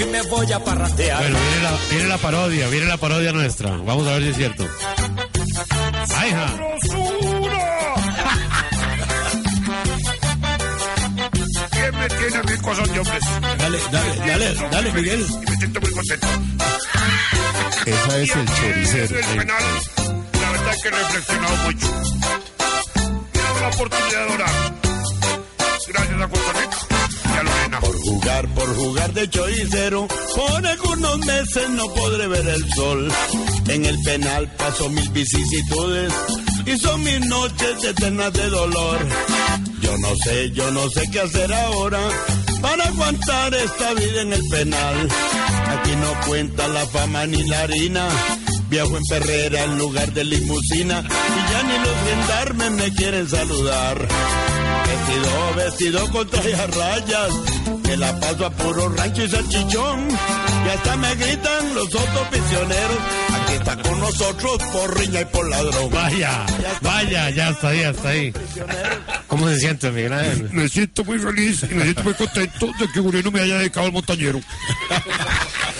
[0.00, 1.20] y me voy a parrandear.
[1.20, 3.70] Bueno, viene la, viene la parodia, viene la parodia nuestra.
[3.70, 4.66] Vamos a ver si es cierto.
[6.16, 6.56] ¡Ay, ja!
[11.70, 13.24] ¿Quién me tiene a mi cosas de hombres?
[13.58, 15.26] Dale, dale, dale, dale, Miguel.
[15.48, 16.26] Me siento muy contento.
[17.86, 19.18] Esa es el choricero.
[19.18, 19.64] El penal,
[20.40, 21.86] la verdad que he reflexionado mucho.
[23.32, 24.74] Tengo la oportunidad de orar.
[25.88, 26.89] Gracias a Costa Rica
[27.80, 33.08] Por jugar, por jugar de choricero, por algunos meses no podré ver el sol.
[33.68, 36.12] En el penal paso mil vicisitudes
[36.66, 38.98] y son mis noches eternas de dolor.
[39.80, 42.00] Yo no sé, yo no sé qué hacer ahora
[42.60, 45.08] para aguantar esta vida en el penal.
[45.78, 48.08] Aquí no cuenta la fama ni la harina.
[48.68, 54.08] Viajo en perrera en lugar de limusina y ya ni los gendarmes me quieren saludar.
[54.90, 57.32] Vestido, vestido con traje a rayas,
[57.84, 60.08] que la paso a puro rancho y salchichón.
[60.10, 62.98] Y hasta me gritan los otros prisioneros,
[63.32, 65.90] aquí está con nosotros por riña y por ladrón.
[65.90, 66.44] Vaya,
[66.82, 68.32] vaya, ya está ahí, hasta ahí.
[69.28, 70.50] ¿Cómo se siente, Miguel Ángel?
[70.52, 73.86] Me siento muy feliz y me siento muy contento de que Uriano me haya dedicado
[73.86, 74.40] al montañero.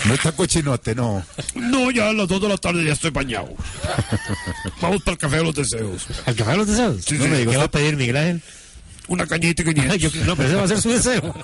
[0.06, 1.22] No está cochinote, no.
[1.54, 3.50] No, ya a las 2 de la tarde ya estoy bañado.
[4.80, 6.06] Vamos para el café de los deseos.
[6.24, 7.04] ¿Al café de los deseos?
[7.04, 7.30] Sí, no sí.
[7.30, 8.42] me digo, ¿qué va a pedir Miguel Ángel?
[9.10, 9.92] Una cañita y 500.
[9.92, 11.34] Ay, yo- no, pero ese va a ser su deseo.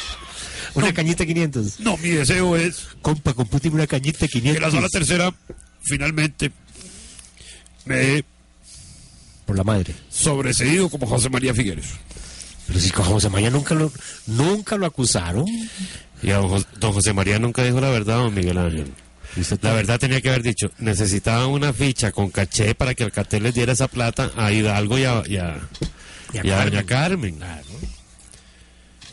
[0.74, 1.80] Una cañita 500.
[1.80, 4.54] No, mi deseo es Compa, compúteme una cañita 500.
[4.54, 5.34] que la sala tercera
[5.82, 6.52] finalmente
[7.86, 8.22] me
[9.46, 9.94] Por la madre.
[10.10, 11.86] sobreseído como José María Figueres.
[12.68, 13.90] Pero si con José María nunca lo,
[14.28, 15.44] nunca lo acusaron.
[16.22, 18.92] Y a don, Jos- don José María nunca dijo la verdad, don Miguel Ángel.
[19.62, 23.54] La verdad tenía que haber dicho, necesitaban una ficha con caché para que Alcatel les
[23.54, 25.56] diera esa plata a Hidalgo y a, y a,
[26.32, 26.70] Y a y a Carmen.
[26.70, 27.38] doña Carmen.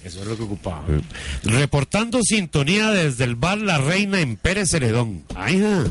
[0.04, 0.86] Eso es lo que ocupaba.
[1.44, 5.24] Reportando sintonía desde el bar La Reina en Pérez Celedón.
[5.36, 5.84] Ay, ja.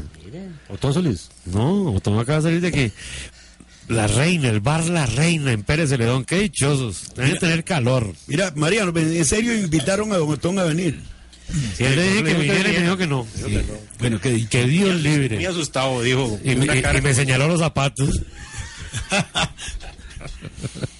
[0.68, 1.28] Otón Solís.
[1.44, 2.92] No, Otón acaba de salir de aquí.
[3.88, 6.24] La Reina, el bar La Reina en Pérez Celedón.
[6.24, 7.12] Qué dichosos.
[7.14, 7.40] Deben Mira.
[7.40, 8.14] tener calor.
[8.26, 11.00] Mira, Mariano, en serio invitaron a Don Otón a venir.
[11.76, 12.80] Sí, le dije que dijo que viniera y me viniera.
[12.82, 13.26] dijo que no.
[14.00, 14.48] Bueno, ¿qué dicho?
[14.50, 15.46] Que Dios libre.
[15.46, 16.40] asustado, dijo.
[16.42, 18.22] Y, me- y- me señaló los zapatos.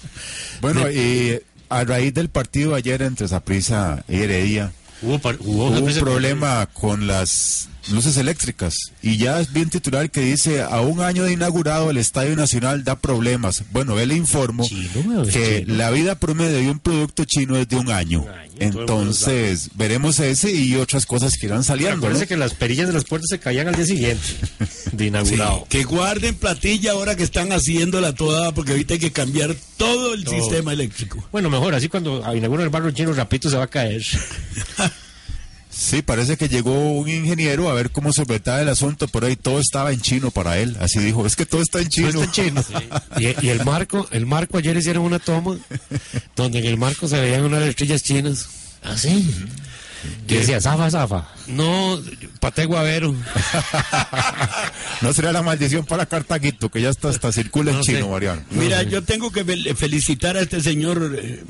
[0.61, 1.39] Bueno, y
[1.69, 6.67] a raíz del partido ayer entre Saprissa y Heredia, Hubo, par- hubo, hubo un problema
[6.73, 8.75] con las luces eléctricas.
[9.01, 12.83] Y ya es bien titular que dice, a un año de inaugurado el Estadio Nacional
[12.83, 13.63] da problemas.
[13.71, 15.75] Bueno, él le informo Chino, que chino.
[15.77, 18.25] la vida promedio de un producto chino es de un año.
[18.59, 22.01] Entonces, veremos ese y otras cosas que irán saliendo.
[22.01, 22.27] Parece ¿no?
[22.27, 24.23] que las perillas de las puertas se caían al día siguiente
[24.91, 25.59] de inaugurado.
[25.59, 30.13] Sí, que guarden platilla ahora que están haciéndola toda, porque ahorita hay que cambiar todo
[30.13, 30.35] el Todo.
[30.35, 31.23] sistema eléctrico.
[31.31, 34.03] Bueno, mejor, así cuando inauguran el barrio chino, rapidito se va a caer.
[35.79, 39.35] Sí, parece que llegó un ingeniero a ver cómo se trataba el asunto, pero ahí
[39.35, 40.75] todo estaba en chino para él.
[40.81, 42.11] Así dijo, es que todo está en chino.
[42.13, 42.63] Todo está en chino.
[43.19, 45.55] Y, y el marco, el marco ayer hicieron una toma
[46.35, 48.47] donde en el marco se veían unas estrellas chinas.
[48.83, 49.29] ¿Ah, sí?
[50.27, 51.27] Que decía, zafa, zafa.
[51.47, 51.99] No,
[52.39, 53.13] paté guavero.
[55.01, 58.09] no será la maldición para Cartaguito, que ya hasta, hasta circula en No chino.
[58.09, 58.41] Mariano.
[58.51, 61.43] Mira, yo tengo que fel- felicitar a este señor eh,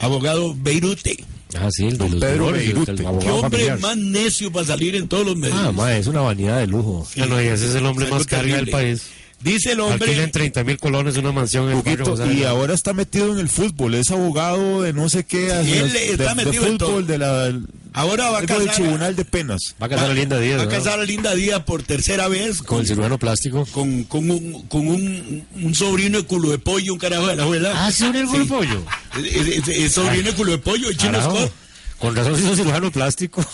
[0.00, 1.22] abogado Beirute.
[1.56, 2.90] Ah, sí, el de los Pedro Beirute.
[2.92, 3.80] el Qué hombre familiar.
[3.80, 5.56] más necio para salir en todos los medios.
[5.60, 7.06] Ah, ma, es una vanidad de lujo.
[7.16, 9.02] Ya no, y ese es el hombre más carga del país.
[9.42, 10.06] Dice el hombre.
[10.10, 13.38] Alquilen 30 mil colones una mansión en el Huguito, José y ahora está metido en
[13.38, 16.76] el fútbol, es abogado de no sé qué, Sí, él de, está de metido en
[16.78, 16.88] todo.
[16.90, 17.58] fútbol, de la,
[17.92, 19.74] Ahora va a casar, Tribunal de Penas.
[19.82, 20.70] Va a casar a Linda Díaz, va a ¿no?
[20.70, 23.66] casar a Linda Díaz por tercera vez Con el cirujano plástico.
[23.66, 27.42] con, con un, con un, un sobrino de culo de pollo, un carajo de la
[27.42, 27.72] abuela.
[27.86, 28.44] Ah, sí, un Sí.
[28.48, 28.84] pollo.
[29.24, 31.20] Es, es- es sobrino de culo de pollo, el chino.
[31.20, 31.52] Scott.
[31.98, 33.44] Con razón se hizo cirujano plástico.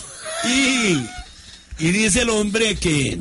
[0.45, 0.97] Y,
[1.85, 3.17] y dice el hombre que,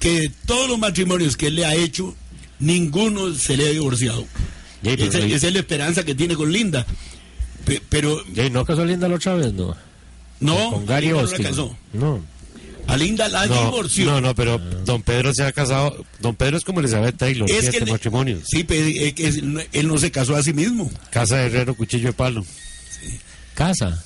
[0.00, 2.14] que todos los matrimonios que él le ha hecho,
[2.58, 4.26] ninguno se le ha divorciado.
[4.82, 6.86] Esa es la esperanza que tiene con Linda.
[7.68, 9.52] Pe- Pero ¿no casó a Linda la otra vez?
[9.52, 9.76] No.
[10.40, 11.42] No, Con Gary Linda no Austin.
[11.44, 11.76] la casó.
[11.92, 12.20] No.
[12.86, 14.06] A Linda la No, divorció.
[14.06, 16.04] no, no, pero Don Pedro se ha casado.
[16.20, 18.44] Don Pedro es como Elizabeth Taylor, Es siete que le- matrimonios.
[18.46, 19.36] Sí, pero eh, es-
[19.72, 20.90] él no se casó a sí mismo.
[21.10, 22.46] Casa de herrero, cuchillo de palo.
[23.54, 24.02] Casa.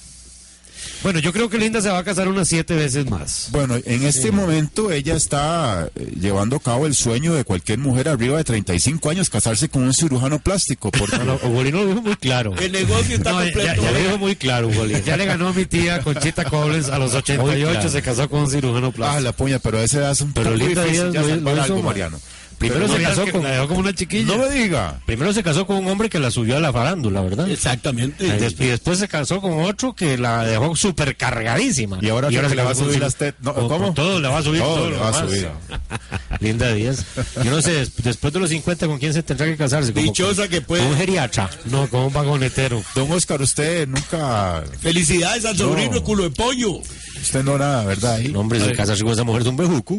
[1.03, 3.49] Bueno, yo creo que Linda se va a casar unas siete veces más.
[3.51, 8.09] Bueno, en este momento ella está eh, llevando a cabo el sueño de cualquier mujer
[8.09, 10.93] arriba de 35 años casarse con un cirujano plástico.
[10.93, 12.55] Porque No, no, Ugolino lo dijo muy claro.
[12.57, 13.83] El negocio está No, ya, completo.
[13.83, 14.99] ya lo dijo muy claro, Ugolino.
[15.05, 17.89] Ya le ganó a mi tía Conchita Cobles a los Muy 88, claro.
[17.91, 19.23] se casó con un cirujano Ah, plástico.
[19.25, 21.63] la puña, pero a esa edad es un Pero Linda difícil ya lo- lo hizo
[21.63, 21.85] algo, mal.
[21.87, 22.21] Mariano.
[22.63, 23.43] Primero No se casó con.
[23.43, 24.37] la dejó como una chiquilla.
[24.37, 25.01] No me diga.
[25.05, 27.51] Primero se casó con un hombre que la subió a la farándula, ¿verdad?
[27.51, 28.25] Exactamente.
[28.27, 31.99] Y des- y después se casó con otro que la dejó súper cargadísima.
[32.01, 33.93] Y ahora se le va a subir las tet- no, ¿cómo?
[33.95, 35.49] todo le va a subir Todo todo, le va a subir.
[36.41, 37.05] Linda Díaz.
[37.45, 39.93] Yo no sé, des- después de los 50, ¿con quién se tendrá que casarse?
[39.93, 40.83] Como Dichosa con- que puede.
[40.83, 41.51] Con un geriatra.
[41.67, 42.83] No, con un vagonetero.
[42.95, 44.63] Don Oscar, usted nunca...
[44.81, 46.03] Felicidades al sobrino No.
[46.05, 46.79] culo de pollo.
[47.21, 48.15] Usted no nada, ¿verdad?
[48.15, 48.29] Ahí.
[48.29, 49.97] No, hombre, se casarse con esa mujer es un bejuco.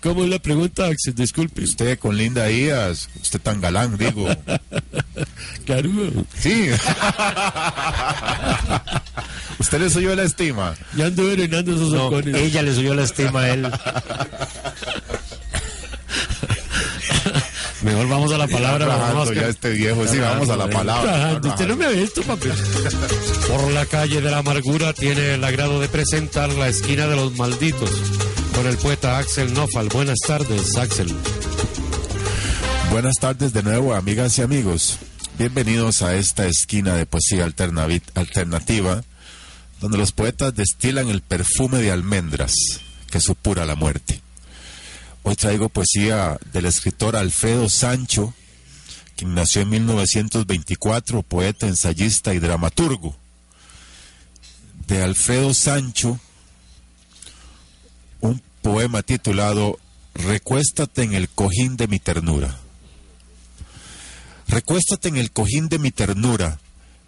[0.00, 1.14] ¿Cómo es la pregunta, Axel?
[1.14, 1.64] Disculpe.
[1.64, 4.28] Usted con Linda Díaz, usted tan galán, digo.
[5.66, 5.90] Claro.
[6.38, 6.70] Sí.
[9.58, 10.74] usted le subió la estima.
[10.96, 12.36] Ya ando venenando esos No, halcones.
[12.36, 13.70] ella le subió la estima a él.
[17.82, 19.12] Mejor vamos a la palabra.
[19.14, 19.34] Oscar.
[19.36, 20.06] ya este viejo.
[20.06, 21.38] Sí, vamos a la palabra.
[21.44, 22.48] Usted no me ha visto, papi.
[23.48, 27.36] Por la calle de la amargura tiene el agrado de presentar la esquina de los
[27.36, 27.90] malditos
[28.58, 29.88] con el poeta Axel Nofal.
[29.88, 31.14] Buenas tardes, Axel.
[32.90, 34.98] Buenas tardes de nuevo, amigas y amigos.
[35.38, 39.04] Bienvenidos a esta esquina de poesía alternativa,
[39.80, 42.52] donde los poetas destilan el perfume de almendras
[43.08, 44.20] que supura la muerte.
[45.22, 48.34] Hoy traigo poesía del escritor Alfredo Sancho,
[49.14, 53.14] quien nació en 1924, poeta, ensayista y dramaturgo.
[54.88, 56.18] De Alfredo Sancho,
[58.20, 59.78] un poema titulado
[60.14, 62.58] Recuéstate en el cojín de mi ternura.
[64.48, 66.58] Recuéstate en el cojín de mi ternura,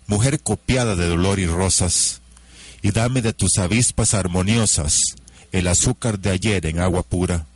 [0.07, 2.21] mujer copiada de dolor y rosas,
[2.83, 5.01] y dame de tus avispas armoniosas
[5.53, 7.47] el azúcar de ayer en agua pura.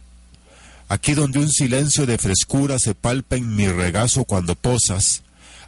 [0.88, 5.22] Aquí donde un silencio de frescura se palpa en mi regazo cuando posas,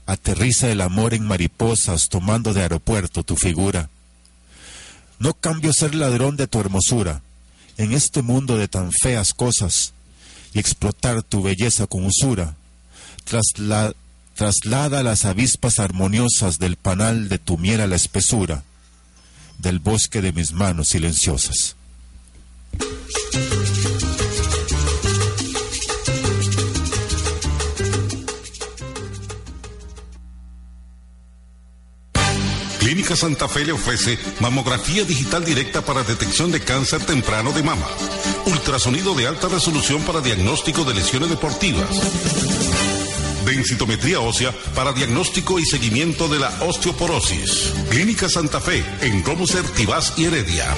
[0.06, 3.88] aterriza el amor en mariposas tomando de aeropuerto tu figura.
[5.18, 7.22] No cambio ser ladrón de tu hermosura
[7.78, 9.92] en este mundo de tan feas cosas
[10.54, 12.56] y explotar tu belleza con usura.
[13.28, 13.94] Trasla-
[14.34, 18.62] traslada las avispas armoniosas del panal de tu miel a la espesura
[19.58, 21.76] del bosque de mis manos silenciosas.
[32.87, 37.88] Clínica Santa Fe le ofrece mamografía digital directa para detección de cáncer temprano de mama,
[38.44, 41.90] ultrasonido de alta resolución para diagnóstico de lesiones deportivas,
[43.44, 47.72] densitometría ósea para diagnóstico y seguimiento de la osteoporosis.
[47.90, 49.25] Clínica Santa Fe en
[49.75, 50.72] Tibás y Heredia.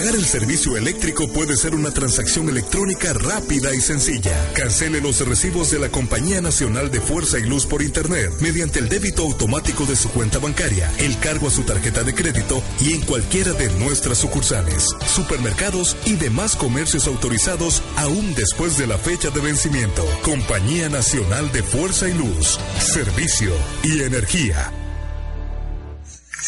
[0.00, 4.50] Pagar el servicio eléctrico puede ser una transacción electrónica rápida y sencilla.
[4.54, 8.88] Cancele los recibos de la Compañía Nacional de Fuerza y Luz por Internet mediante el
[8.88, 13.02] débito automático de su cuenta bancaria, el cargo a su tarjeta de crédito y en
[13.02, 19.42] cualquiera de nuestras sucursales, supermercados y demás comercios autorizados aún después de la fecha de
[19.42, 20.02] vencimiento.
[20.22, 24.72] Compañía Nacional de Fuerza y Luz, Servicio y Energía.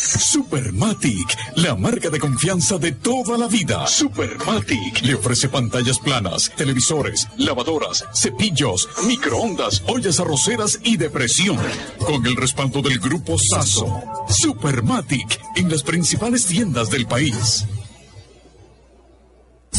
[0.02, 3.86] Supermatic, la marca de confianza de toda la vida.
[3.86, 11.58] Supermatic le ofrece pantallas planas, televisores, lavadoras, cepillos, microondas, ollas arroceras y de presión.
[12.04, 14.02] Con el respaldo del grupo Saso.
[14.28, 17.64] Supermatic en las principales tiendas del país.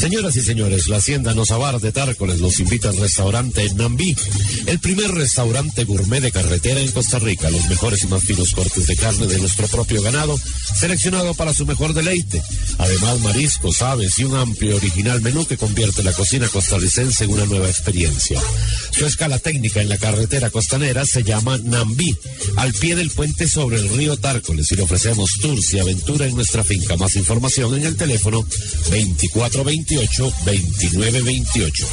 [0.04, 4.14] Señoras y señores, la Hacienda Nozabar de Tárcoles los invita al restaurante Nambí,
[4.66, 7.50] el primer restaurante gourmet de carretera en Costa Rica.
[7.50, 10.38] Los mejores y más finos cortes de carne de nuestro propio ganado,
[10.78, 12.44] seleccionado para su mejor deleite.
[12.80, 17.46] Además, mariscos, aves y un amplio original menú que convierte la cocina costarricense en una
[17.46, 18.42] nueva experiencia.
[18.92, 22.14] Su escala técnica en la carretera costanera se llama Nambí,
[22.58, 26.36] al pie del puente sobre el río Tárcoles y le ofrecemos tours y aventura en
[26.36, 26.98] nuestra finca.
[26.98, 28.46] Más información en el teléfono
[28.90, 29.64] 2428
[29.96, 31.88] 2928.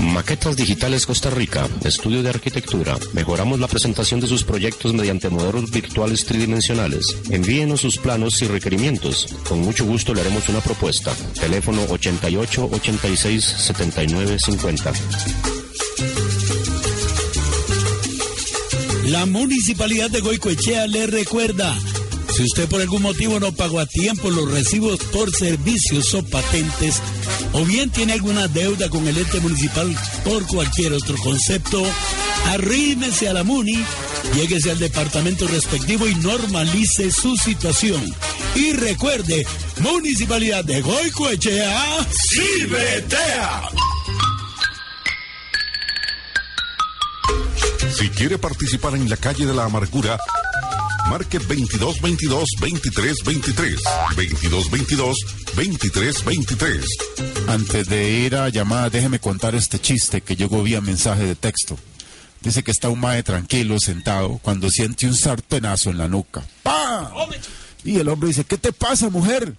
[0.00, 2.98] Maquetas Digitales Costa Rica, estudio de arquitectura.
[3.14, 7.04] Mejoramos la presentación de sus proyectos mediante modelos virtuales tridimensionales.
[7.30, 9.26] Envíenos sus planos y requerimientos.
[9.48, 11.14] Con mucho gusto le haremos una propuesta.
[11.40, 14.92] Teléfono 88 86 79 50.
[19.06, 21.74] La Municipalidad de Goicoechea le recuerda,
[22.38, 27.02] si usted por algún motivo no pagó a tiempo los recibos por servicios o patentes,
[27.52, 31.82] o bien tiene alguna deuda con el ente municipal por cualquier otro concepto,
[32.46, 33.84] arrímese a la MUNI,
[34.36, 38.00] lléguese al departamento respectivo y normalice su situación.
[38.54, 39.44] Y recuerde,
[39.80, 43.62] Municipalidad de Goicoechea, ¡Sí, bretea!
[47.98, 50.20] Si quiere participar en la calle de la amargura,
[51.08, 53.82] marque 2222 2323
[54.16, 55.16] 2222
[55.54, 56.84] 2323
[57.48, 61.78] Antes de ir a llamada, déjeme contar este chiste que llegó vía mensaje de texto.
[62.40, 66.44] Dice que está un mae tranquilo, sentado, cuando siente un sartenazo en la nuca.
[66.62, 67.10] ¡Pah!
[67.84, 69.54] Y el hombre dice, ¿qué te pasa, mujer?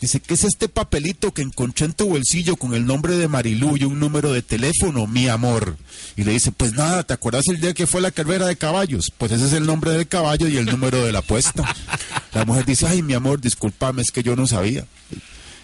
[0.00, 3.76] Dice, ¿qué es este papelito que encontré en tu bolsillo con el nombre de Marilu
[3.76, 5.76] y un número de teléfono, mi amor?
[6.16, 9.12] Y le dice, pues nada, ¿te acuerdas el día que fue la carrera de caballos?
[9.18, 11.64] Pues ese es el nombre del caballo y el número de la apuesta.
[12.32, 14.86] La mujer dice, ay, mi amor, discúlpame, es que yo no sabía.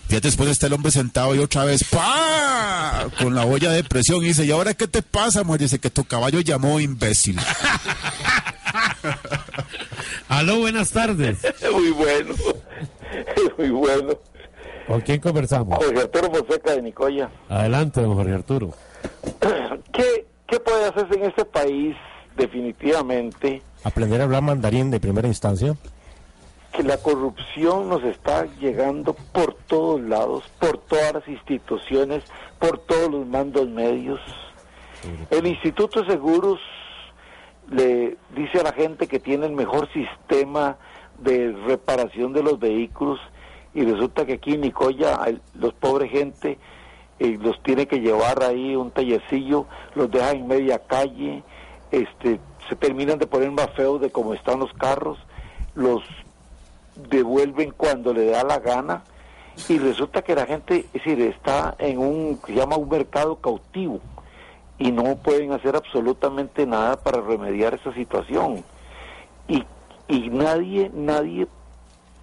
[0.09, 3.09] Ya después está el hombre sentado y otra vez, ¡pa!
[3.21, 5.61] Con la olla de presión y dice, ¿y ahora qué te pasa, mujer?
[5.63, 7.39] Dice que tu caballo llamó imbécil.
[10.29, 11.39] Aló, buenas tardes.
[11.73, 12.35] Muy bueno.
[13.59, 14.15] Muy bueno.
[14.87, 15.79] ¿Con quién conversamos?
[15.79, 17.31] Jorge Arturo Fonseca de Nicoya.
[17.49, 18.71] Adelante, don Jorge Arturo.
[19.93, 21.97] ¿Qué, ¿Qué puede hacerse en este país
[22.37, 23.63] definitivamente?
[23.83, 25.75] Aprender a hablar mandarín de primera instancia.
[26.73, 32.23] Que la corrupción nos está llegando por todos lados, por todas las instituciones,
[32.59, 34.21] por todos los mandos medios.
[35.31, 36.61] El Instituto de Seguros
[37.71, 40.77] le dice a la gente que tiene el mejor sistema
[41.19, 43.21] de reparación de los vehículos
[43.75, 45.19] y resulta que aquí en Nicoya
[45.55, 46.59] los pobres gente
[47.19, 51.43] eh, los tiene que llevar ahí un tallercillo, los deja en media calle,
[51.91, 55.19] este se terminan de poner más feos de cómo están los carros,
[55.75, 56.03] los
[57.09, 59.05] devuelven cuando le da la gana
[59.69, 64.01] y resulta que la gente, es decir, está en un, se llama un mercado cautivo
[64.79, 68.63] y no pueden hacer absolutamente nada para remediar esa situación.
[69.49, 69.65] Y,
[70.09, 71.47] y nadie, nadie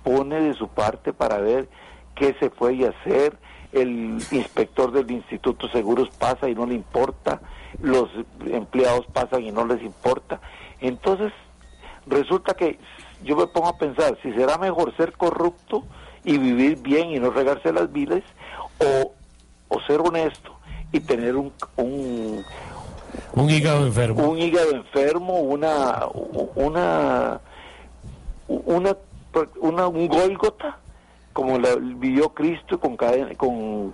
[0.03, 1.67] pone de su parte para ver
[2.15, 3.37] qué se puede hacer.
[3.71, 7.41] El inspector del Instituto Seguros pasa y no le importa,
[7.81, 8.07] los
[8.45, 10.39] empleados pasan y no les importa.
[10.79, 11.33] Entonces,
[12.05, 12.77] resulta que
[13.23, 15.83] yo me pongo a pensar si será mejor ser corrupto
[16.23, 18.23] y vivir bien y no regarse las viles
[18.79, 19.13] o,
[19.69, 20.55] o ser honesto
[20.91, 22.45] y tener un, un,
[23.33, 24.29] Un hígado enfermo.
[24.29, 26.05] un hígado enfermo, una
[26.55, 27.41] una
[28.65, 28.95] una,
[29.59, 30.77] una un gólgota
[31.33, 33.93] como la vivió Cristo con cadena- con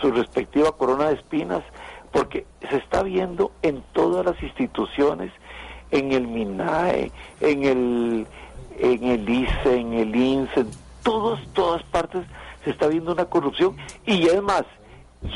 [0.00, 1.62] su respectiva corona de espinas,
[2.10, 5.30] porque se está viendo en todas las instituciones,
[5.92, 8.26] en el MINAE, en el
[8.78, 10.70] en el ICE, en el INSE, en
[11.02, 12.24] todas todas partes
[12.64, 14.64] se está viendo una corrupción y es más,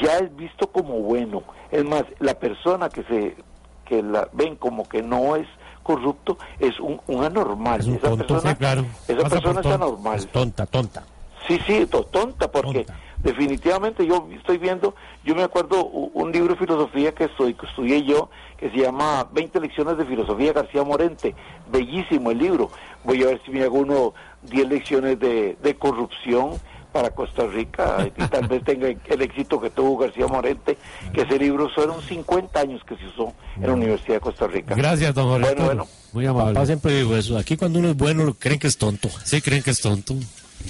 [0.03, 1.43] ya es visto como bueno.
[1.71, 3.37] Es más, la persona que se
[3.85, 5.47] que la ven como que no es
[5.85, 7.79] corrupto es un, un anormal.
[7.81, 8.85] Es un esa tonto, persona, sí, claro.
[9.07, 10.17] esa Pasa persona.
[10.17, 11.05] Es tonta, tonta.
[11.47, 12.87] Sí, sí, to- tonta, porque
[13.23, 18.03] definitivamente yo estoy viendo, yo me acuerdo un libro de filosofía que, estoy, que estudié
[18.03, 21.35] yo, que se llama 20 lecciones de filosofía García Morente,
[21.71, 22.71] bellísimo el libro,
[23.05, 26.53] voy a ver si me hago uno 10 lecciones de, de corrupción
[26.95, 30.79] para Costa Rica y tal vez tenga el éxito que tuvo García Morente,
[31.13, 34.77] que ese libro fueron 50 años que se usó en la Universidad de Costa Rica.
[34.77, 35.89] Gracias, don Jorge Bueno, bueno.
[36.13, 36.55] Muy amable.
[36.55, 37.37] Papá siempre digo eso.
[37.37, 39.11] Aquí cuando uno es bueno, creen que es tonto.
[39.25, 40.15] Sí, creen que es tonto.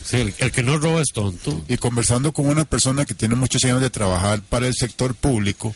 [0.03, 1.61] Sí, el, el que no roba es tonto.
[1.69, 5.75] Y conversando con una persona que tiene muchos años de trabajar para el sector público,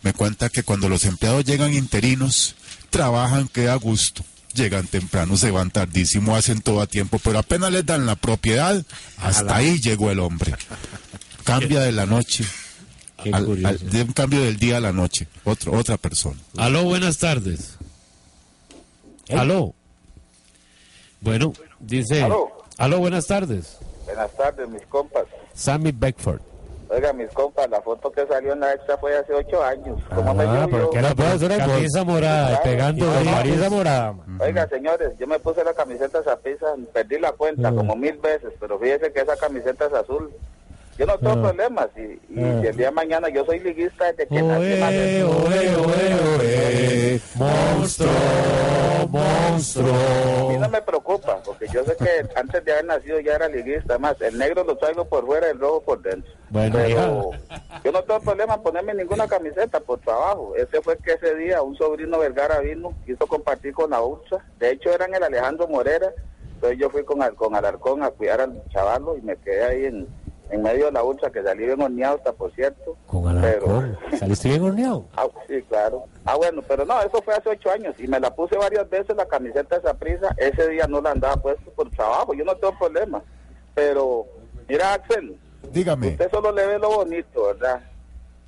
[0.00, 2.56] me cuenta que cuando los empleados llegan interinos,
[2.88, 4.24] trabajan que a gusto.
[4.54, 8.84] Llegan temprano, se van tardísimo, hacen todo a tiempo, pero apenas les dan la propiedad,
[9.18, 10.54] hasta ahí llegó el hombre.
[11.44, 12.44] Cambia de la noche,
[13.32, 16.36] al- al- de un cambio del día a la noche, otro, otra persona.
[16.56, 17.76] Aló, buenas tardes.
[19.30, 19.74] Aló.
[21.20, 22.22] Bueno, dice.
[22.24, 22.48] Aló.
[22.76, 23.76] Aló, buenas tardes.
[24.04, 25.24] Buenas tardes, mis compas.
[25.54, 26.40] Sammy Beckford.
[26.92, 29.96] Oiga, mis compas, la foto que salió en la extra fue hace ocho años.
[30.12, 30.70] ¿Cómo me Ah, llovió?
[30.70, 32.62] pero que la puede hacer en Camisa morada, Claro.
[32.64, 33.06] pegando.
[33.24, 34.14] Marisa morada.
[34.40, 38.76] Oiga, señores, yo me puse la camiseta Zapisa, perdí la cuenta como mil veces, pero
[38.80, 40.32] fíjese que esa camiseta es azul.
[40.98, 41.42] Yo no tengo Ah.
[41.42, 41.86] problemas.
[41.96, 42.58] Y, y Ah.
[42.60, 44.64] si el día de mañana yo soy liguista desde que nací.
[44.64, 47.20] oe, oe, oe.
[47.36, 48.10] Monstruo,
[49.08, 49.94] monstruo.
[49.94, 51.19] A mí no me preocupa,
[51.60, 53.92] porque yo sé que antes de haber nacido ya era liguista.
[53.94, 56.32] Además, el negro lo traigo por fuera y el rojo por dentro.
[56.48, 57.30] Bueno, Pero
[57.84, 60.54] yo no tengo problema en ponerme ninguna camiseta por trabajo.
[60.56, 64.42] Ese fue que ese día un sobrino Vergara vino, quiso compartir con la URSA.
[64.58, 66.10] De hecho, eran el Alejandro Morera.
[66.54, 70.08] Entonces yo fui con, con Alarcón a cuidar al chavalo y me quedé ahí en,
[70.50, 72.96] en medio de la URSA, que salí bien horneado hasta, por cierto.
[73.06, 73.96] Con Alarcón.
[74.18, 75.04] ¿Saliste bien horneado?
[75.16, 76.04] Ah, sí, claro.
[76.24, 79.16] Ah, bueno, pero no, eso fue hace ocho años y me la puse varias veces
[79.16, 80.34] la camiseta de esa prisa.
[80.36, 83.22] Ese día no la andaba puesto por trabajo, yo no tengo problema.
[83.74, 84.26] Pero,
[84.68, 85.38] mira, Axel,
[85.72, 86.08] Dígame.
[86.08, 87.80] usted solo le ve lo bonito, ¿verdad?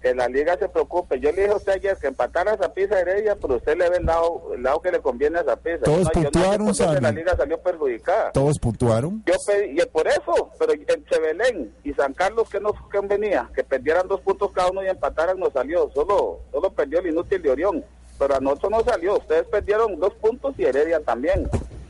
[0.02, 1.20] Que la liga se preocupe.
[1.20, 3.98] Yo le dije a usted ayer que empatara esa pizza Heredia, pero usted le ve
[3.98, 5.84] el lado, el lado que le conviene a esa pizza.
[5.84, 8.32] Todos no, yo no sé puntuaron, la liga salió perjudicada.
[8.32, 9.22] Todos puntuaron.
[9.24, 13.48] Yo pedí, y por eso, pero entre Belén y San Carlos, que nos que venía?
[13.54, 15.88] Que perdieran dos puntos cada uno y empataran, nos salió.
[15.94, 17.84] Solo solo perdió el inútil de Orión.
[18.18, 19.18] Pero a nosotros no salió.
[19.18, 21.48] Ustedes perdieron dos puntos y Heredia también.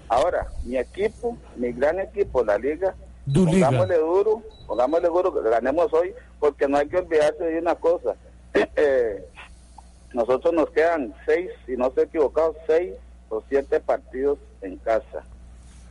[0.08, 2.94] Ahora, mi equipo, mi gran equipo, la liga,
[3.26, 3.66] Du liga.
[3.68, 8.14] pongámosle duro, pongámosle duro, que ganemos hoy, porque no hay que olvidarse de una cosa.
[8.76, 9.24] Eh,
[10.12, 12.92] nosotros nos quedan seis, si no estoy equivocado, seis
[13.30, 15.24] o siete partidos en casa.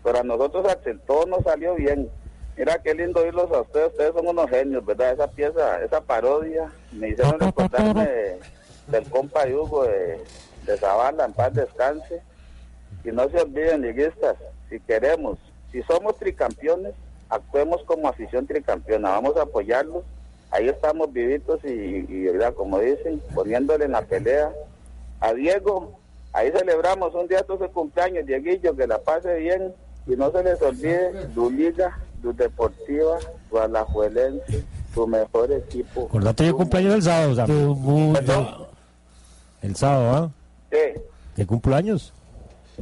[0.04, 0.66] Pero a nosotros
[1.08, 2.08] todo nos salió bien.
[2.56, 5.14] Mira qué lindo oírlos a ustedes, ustedes son unos genios, ¿verdad?
[5.14, 8.40] Esa pieza, esa parodia, me hicieron recordarme de-
[8.88, 10.22] del compa de Hugo de,
[10.66, 12.22] de Zavala, en paz descanse.
[13.04, 14.36] Y no se olviden, liguistas,
[14.70, 15.40] si queremos,
[15.72, 16.94] si somos tricampeones,
[17.32, 20.04] actuemos como afición tricampeona, vamos a apoyarlos.
[20.52, 22.54] Ahí estamos vivitos y, y, ¿verdad?
[22.54, 24.52] como dicen, poniéndole en la pelea.
[25.22, 25.98] A Diego,
[26.34, 29.74] ahí celebramos un día tu cumpleaños, Dieguillo, que la pase bien.
[30.08, 33.18] Y no se les olvide, tu liga, tu deportiva,
[33.50, 36.08] tu alajuelense, tu mejor equipo.
[36.08, 38.68] Acordate yo cumpleaños el sábado, Sam.
[39.62, 40.30] El sábado, ¿ah?
[40.72, 41.02] Sí.
[41.36, 42.12] ¿Qué cumpleaños?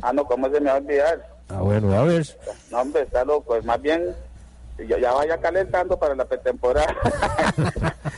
[0.01, 1.29] Ah, no, ¿cómo se me va a olvidar?
[1.49, 2.25] Ah, bueno, a ver.
[2.71, 3.55] No, hombre, está loco.
[3.55, 4.15] Es más bien,
[4.87, 6.87] ya, ya vaya calentando para la pretemporada.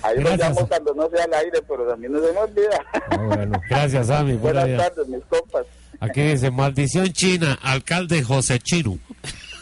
[0.04, 0.40] Ahí lo Gracias.
[0.50, 2.86] llamo cuando no sea al aire, pero mí no se me olvida.
[3.12, 4.34] Ah, Gracias, Sammy.
[4.34, 5.66] Buena Buenas tardes, mis compas.
[6.00, 8.98] Aquí dice, maldición china, alcalde José Chino.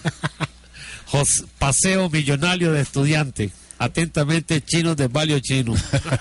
[1.11, 3.51] Jos- paseo millonario de estudiante.
[3.77, 5.73] Atentamente, chinos de Valio Chino.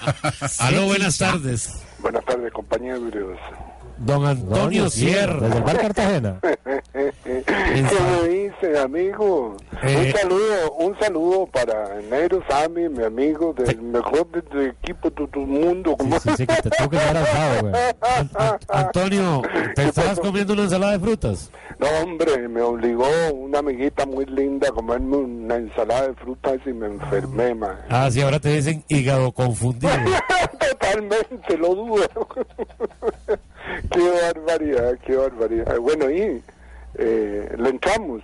[0.60, 1.68] Aló, buenas tardes.
[1.98, 3.12] Buenas tardes, compañeros.
[3.98, 5.40] Don Antonio Sierra.
[5.40, 6.40] Desde el bar Cartagena.
[6.92, 7.84] ¿Qué
[8.22, 9.56] me dice, amigo?
[9.82, 15.10] Eh, un saludo, un saludo para Nero Sammy, mi amigo del mejor de- de equipo
[15.10, 15.96] de tu mundo.
[15.96, 17.74] como- Sí, que te tengo que asado, güey.
[18.68, 19.42] Antonio,
[19.74, 21.50] ¿te estabas comiendo una ensalada de frutas?
[21.78, 26.72] No, hombre, me obligó una amiguita muy linda a comerme una ensalada de frutas y
[26.72, 27.76] me enfermé, man.
[27.88, 29.92] Ah, sí, ahora te dicen hígado confundido.
[30.80, 32.08] Totalmente, lo dudo.
[33.90, 35.78] qué barbaridad, qué barbaridad.
[35.78, 36.42] Bueno, y
[36.94, 38.22] eh, le entramos.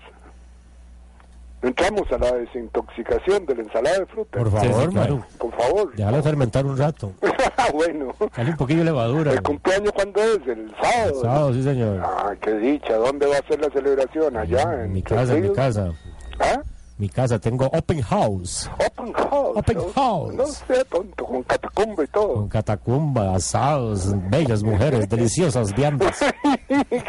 [1.63, 4.43] Le entramos a la desintoxicación de la ensalada de frutas.
[4.43, 5.17] Por favor, claro.
[5.17, 5.27] man.
[5.39, 5.95] Por favor.
[5.97, 7.13] Déjalo fermentar un rato.
[7.73, 8.15] bueno.
[8.37, 9.33] Dale un poquillo de levadura.
[9.33, 10.47] ¿El cumpleaños cuándo es?
[10.47, 11.21] ¿El sábado?
[11.23, 12.01] Sábado, sí, señor.
[12.05, 12.97] Ah, qué dicha.
[12.97, 14.37] ¿Dónde va a ser la celebración?
[14.37, 15.93] Allá, en Mi casa, en mi casa.
[16.39, 16.63] ¿Ah?
[16.97, 18.71] Mi casa, tengo open house.
[18.79, 19.57] Open house.
[19.57, 20.35] Open house.
[20.35, 22.35] No sea tonto, con catacumba y todo.
[22.35, 26.17] Con catacumba, asados, bellas mujeres, deliciosas viandas.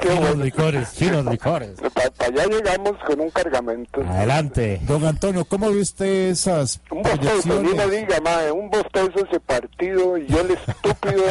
[0.01, 0.89] Finos licores.
[0.89, 1.75] Finos licores.
[1.93, 4.01] Para allá llegamos con un cargamento.
[4.01, 4.81] Adelante.
[4.87, 10.17] Don Antonio, ¿cómo viste esas Un bostezo, ni me diga, mae, un bostezo ese partido
[10.17, 11.23] y yo el estúpido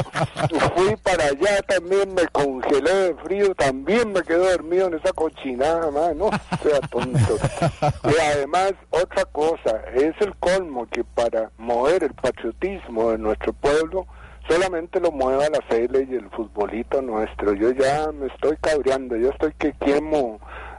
[0.77, 5.91] fui para allá también, me congelé de frío, también me quedé dormido en esa cochinada,
[5.91, 6.31] mae, no
[6.63, 7.37] sea tonto.
[8.05, 14.07] Y además, otra cosa, es el colmo que para mover el patriotismo de nuestro pueblo,
[14.49, 17.55] solamente lo mueva la CL y el futbolito nuestro.
[17.55, 20.39] Yo ya me estoy cabreando, yo estoy que quemo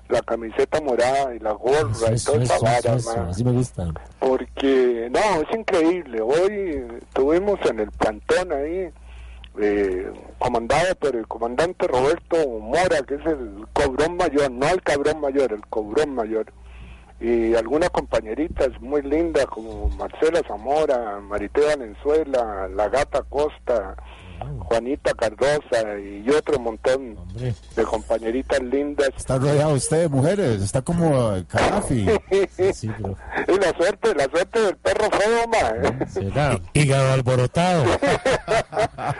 [0.09, 3.17] la camiseta morada y la gorra y Eso, toda esa vara, eso, eso.
[3.17, 3.87] mae Así me gusta.
[4.19, 6.21] porque no, es increíble.
[6.21, 8.91] Hoy estuvimos en el plantón ahí,
[9.59, 15.19] eh, comandado por el comandante Roberto Mora, que es el cobrón mayor, no el cabrón
[15.19, 16.45] mayor, el cobrón mayor.
[17.19, 23.95] Y algunas compañeritas muy lindas como Marcela Zamora, Marité Valenzuela, La Gata Costa,
[24.59, 27.15] Juanita Cardosa y otro montón
[27.75, 29.09] de compañeritas lindas.
[29.15, 32.07] Está rodeado usted de mujeres, está como eh, Gaddafi.
[33.47, 36.59] Y la suerte, la suerte del perro feo, ma.
[36.73, 37.85] Hígado alborotado.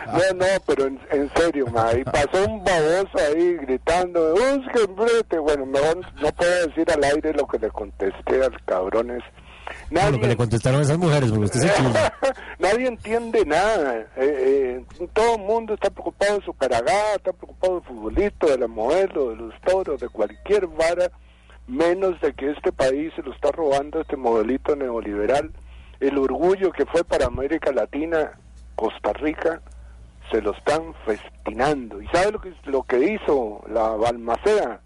[0.06, 1.92] No, no, pero en, en serio, ma.
[1.92, 5.38] Y pasó un baboso ahí gritando, busquen brete.
[5.38, 9.22] Bueno, mejor no puedo decir al aire lo que le contesté al cabrón es
[9.90, 12.12] Por lo que le contestaron a esas mujeres, porque usted se chisma.
[12.58, 14.00] Nadie entiende nada.
[14.16, 18.58] Eh, eh, todo el mundo está preocupado de su caragada, está preocupado del futbolito, de
[18.58, 21.10] la modelo, de los toros, de cualquier vara,
[21.66, 25.52] menos de que este país se lo está robando este modelito neoliberal.
[26.00, 28.32] El orgullo que fue para América Latina,
[28.74, 29.62] Costa Rica,
[30.30, 32.02] se lo están festinando.
[32.02, 34.80] ¿Y sabe lo que, lo que hizo la Balmaceda?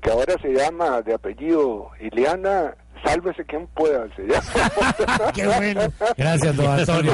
[0.00, 5.32] Que ahora se llama de apellido Ileana, sálvese quien pueda, se llama.
[5.34, 5.82] Qué bueno.
[6.16, 7.12] Gracias, don Antonio.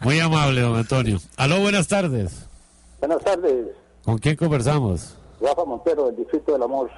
[0.00, 1.18] Muy amable, don Antonio.
[1.36, 2.46] Aló, buenas tardes.
[3.00, 3.66] Buenas tardes,
[4.04, 5.16] ¿Con quién conversamos?
[5.40, 6.90] Rafa Montero, del Distrito del Amor.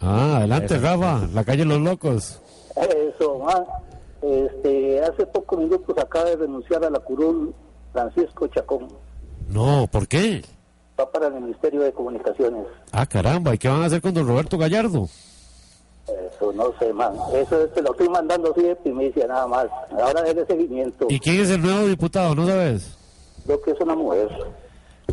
[0.00, 1.26] Ah, adelante, Rafa.
[1.32, 2.40] La calle Los Locos.
[2.76, 3.64] Eso, man.
[4.22, 7.54] Este, hace pocos minutos acaba de renunciar a la curul
[7.92, 8.88] Francisco Chacón.
[9.48, 10.42] No, ¿por qué?
[10.98, 12.66] Va para el Ministerio de Comunicaciones.
[12.92, 13.54] Ah, caramba.
[13.54, 15.08] ¿Y qué van a hacer con don Roberto Gallardo?
[16.08, 17.14] Eso no sé, man.
[17.34, 19.66] Eso te lo estoy mandando así de primicia nada más.
[19.92, 21.06] Ahora es de seguimiento.
[21.08, 22.34] ¿Y quién es el nuevo diputado?
[22.34, 22.96] ¿No sabes?
[23.44, 24.28] Creo que es una mujer.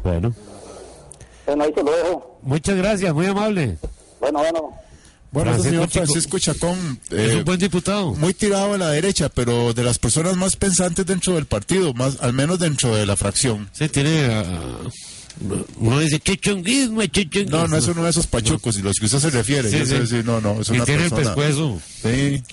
[0.04, 0.34] Bueno.
[1.46, 2.40] Bueno, ahí te lo dejo.
[2.42, 3.78] Muchas gracias, muy amable.
[4.20, 4.74] Bueno, bueno.
[5.32, 7.00] Bueno, Francisco señor Francisco Chacón.
[7.12, 8.14] Es eh, un buen diputado.
[8.16, 12.20] Muy tirado a la derecha, pero de las personas más pensantes dentro del partido, más
[12.22, 13.70] al menos dentro de la fracción.
[13.72, 14.26] Sí, tiene.
[14.26, 14.90] ah,
[15.80, 17.58] uno dice chichonguismo, chichonguismo.
[17.58, 19.70] No, no es uno de esos pachucos, y los que usted se refiere.
[19.70, 20.18] Sí, sé, sí.
[20.18, 21.36] sí, no, no, es Y una tiene el persona.
[21.36, 21.80] pescuezo.
[22.02, 22.44] Sí,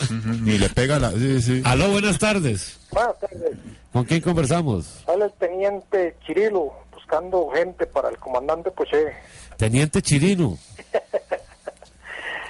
[0.42, 1.10] ni le pega la.
[1.12, 1.62] Sí, sí.
[1.64, 2.78] Aló, buenas tardes.
[2.90, 3.52] Buenas tardes.
[3.92, 4.86] ¿Con quién conversamos?
[5.08, 9.12] Habla el teniente Chirilo buscando gente para el comandante Poché.
[9.56, 10.58] Teniente Chirino.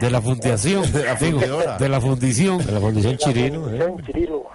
[0.01, 0.91] De la fundación.
[0.93, 1.17] De la
[2.01, 2.59] fundición.
[2.67, 3.71] De la fundición Chirino.
[3.73, 3.95] ¿eh?
[4.07, 4.47] Chirilo.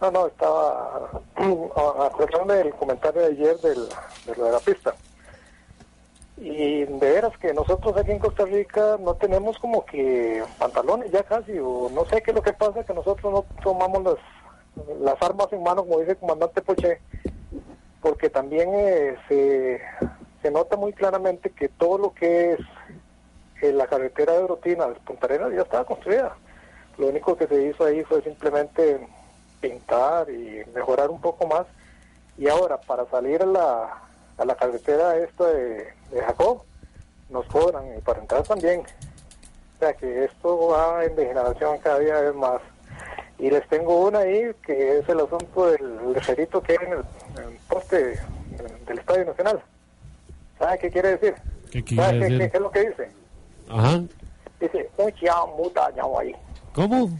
[0.00, 1.10] No, no, estaba
[2.06, 3.88] acordándome del comentario de ayer del,
[4.26, 4.94] de lo de la pista.
[6.36, 11.24] Y de veras que nosotros aquí en Costa Rica no tenemos como que pantalones ya
[11.24, 15.20] casi, o no sé qué es lo que pasa, que nosotros no tomamos las, las
[15.20, 17.00] armas en mano, como dice el comandante Poché,
[18.00, 19.80] porque también eh, se,
[20.42, 22.60] se nota muy claramente que todo lo que es
[23.62, 26.36] eh, la carretera de Brotina, de Punta Arenas, ya estaba construida.
[26.98, 29.08] Lo único que se hizo ahí fue simplemente
[29.60, 31.66] pintar y mejorar un poco más.
[32.36, 33.98] Y ahora, para salir a la,
[34.38, 36.62] a la carretera esta de, de Jacob,
[37.30, 38.80] nos cobran y para entrar también.
[38.80, 42.60] O sea que esto va en degeneración cada día vez más.
[43.38, 47.04] Y les tengo una ahí, que es el asunto del lejerito que hay en el,
[47.36, 48.18] en el poste del,
[48.98, 49.62] Estadio Nacional.
[50.58, 51.34] ¿Sabe qué quiere decir?
[51.70, 52.38] ¿Qué quiere ¿Sabe qué- decir?
[52.40, 53.10] qué- qué es lo que dice?
[53.68, 54.00] Ajá.
[54.58, 56.34] Dice, un ahí.
[56.74, 57.10] ¿Cómo?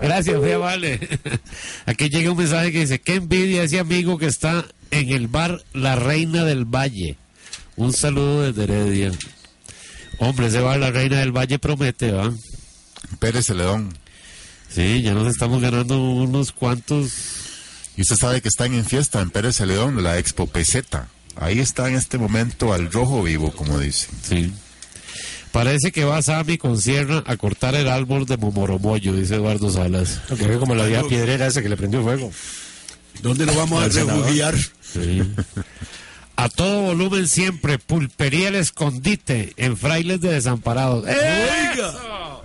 [0.00, 1.00] Gracias, muy amable.
[1.86, 5.62] Aquí llega un mensaje que dice, qué envidia ese amigo que está en el bar
[5.72, 7.16] La Reina del Valle.
[7.76, 9.12] Un saludo desde Heredia.
[10.18, 12.32] Hombre, ese bar La Reina del Valle promete, ¿va?
[13.18, 13.96] Pérez Celedón.
[14.68, 17.12] Sí, ya nos estamos ganando unos cuantos...
[17.96, 21.08] Y usted sabe que están en fiesta en Pérez Celedón, la Expo Peseta.
[21.34, 24.08] Ahí está en este momento al rojo vivo, como dice.
[24.22, 24.52] Sí.
[25.56, 30.20] Parece que va Sammy con sierra a cortar el árbol de Momoromoyo, dice Eduardo Salas.
[30.28, 32.30] Que fue como la vieja piedrera esa que le prendió fuego.
[33.22, 34.54] ¿Dónde lo vamos a refugiar?
[34.82, 35.22] Sí.
[36.36, 41.08] A todo volumen siempre, Pulpería El Escondite, en Frailes de Desamparados.
[41.08, 42.44] ¡Eso!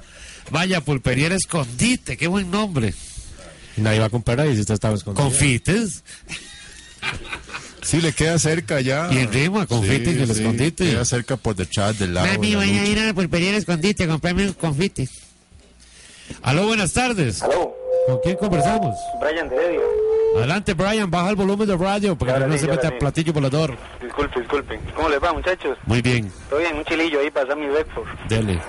[0.50, 2.94] Vaya, Pulpería El Escondite, qué buen nombre.
[3.76, 5.26] Nadie va a comprar ahí si usted estaba escondido.
[5.26, 6.06] Confites.
[7.82, 9.08] Sí, le queda cerca ya.
[9.12, 10.92] Y en rima, confite en el escondite.
[10.92, 12.28] Queda cerca por detrás del lado.
[12.28, 12.86] Mami, de la voy a lucha.
[12.92, 15.10] ir a la pulpería del escondite a comprarme un confite.
[16.44, 17.42] Aló, buenas tardes.
[17.44, 17.76] Aló.
[18.08, 18.96] ¿Con quién conversamos?
[19.22, 19.80] Brian de Heredia.
[20.38, 22.94] Adelante, Brian, baja el volumen de radio porque Ahora no sí, se ahora mete sí.
[22.96, 23.78] a platillo volador.
[24.02, 24.80] Disculpe, disculpen.
[24.96, 25.78] ¿Cómo les va, muchachos?
[25.86, 28.08] Muy bien, Todo bien, un chilillo ahí para mi Bedford.
[28.30, 28.60] dele.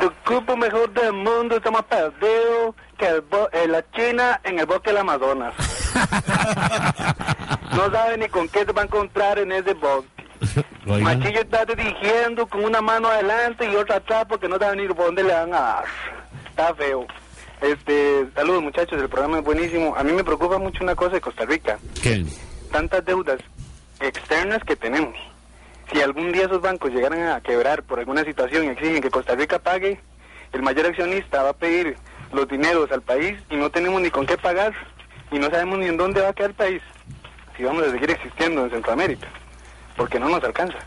[0.00, 4.58] El grupo mejor del mundo está más perdido que el bo- eh, la China en
[4.58, 5.54] el bosque del Amazonas.
[7.76, 9.74] no sabe ni con qué se va a encontrar en ese.
[10.86, 11.04] Oiga.
[11.04, 15.06] Machillo está dirigiendo con una mano adelante y otra atrás porque no sabe ni por
[15.06, 15.84] dónde le van a dar.
[16.48, 17.06] Está feo.
[17.60, 19.94] Este, saludos muchachos, el programa es buenísimo.
[19.96, 21.78] A mí me preocupa mucho una cosa de Costa Rica.
[22.02, 22.24] ¿Qué?
[22.70, 23.38] Tantas deudas
[24.00, 25.14] externas que tenemos.
[25.92, 29.34] Si algún día esos bancos llegaran a quebrar por alguna situación y exigen que Costa
[29.34, 30.00] Rica pague,
[30.52, 31.96] el mayor accionista va a pedir
[32.32, 34.74] los dineros al país y no tenemos ni con qué pagar
[35.30, 36.82] y no sabemos ni en dónde va a quedar el país
[37.56, 39.28] si vamos a seguir existiendo en Centroamérica,
[39.96, 40.78] porque no nos alcanza.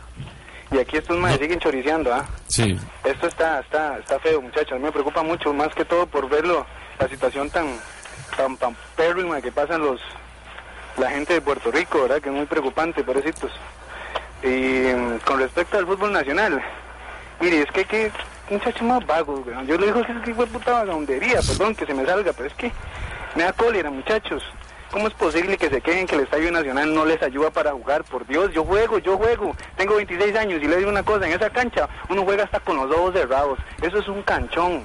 [0.70, 2.26] Y aquí estos más siguen choriceando, ¿ah?
[2.46, 2.78] Sí.
[3.04, 4.78] Esto está, está, está feo, muchachos.
[4.78, 6.66] Me preocupa mucho, más que todo por verlo,
[6.98, 7.66] la situación tan,
[8.36, 10.00] tan, tan pérrima que pasan los,
[10.98, 12.20] la gente de Puerto Rico, ¿verdad?
[12.20, 13.50] Que es muy preocupante, pobrecitos.
[14.42, 16.62] Y mm, con respecto al fútbol nacional,
[17.40, 18.12] mire, es que hay que
[18.50, 19.66] muchachos más vagos, weón.
[19.66, 22.48] Yo le digo que es que fue puta vagabundería, perdón que se me salga, pero
[22.48, 22.70] es que
[23.34, 24.42] me da cólera, muchachos.
[24.90, 28.04] ¿Cómo es posible que se quejen que el Estadio Nacional no les ayuda para jugar?
[28.04, 29.54] Por Dios, yo juego, yo juego.
[29.76, 32.76] Tengo 26 años y le digo una cosa, en esa cancha uno juega hasta con
[32.76, 33.58] los ojos cerrados.
[33.82, 34.82] Eso es un canchón.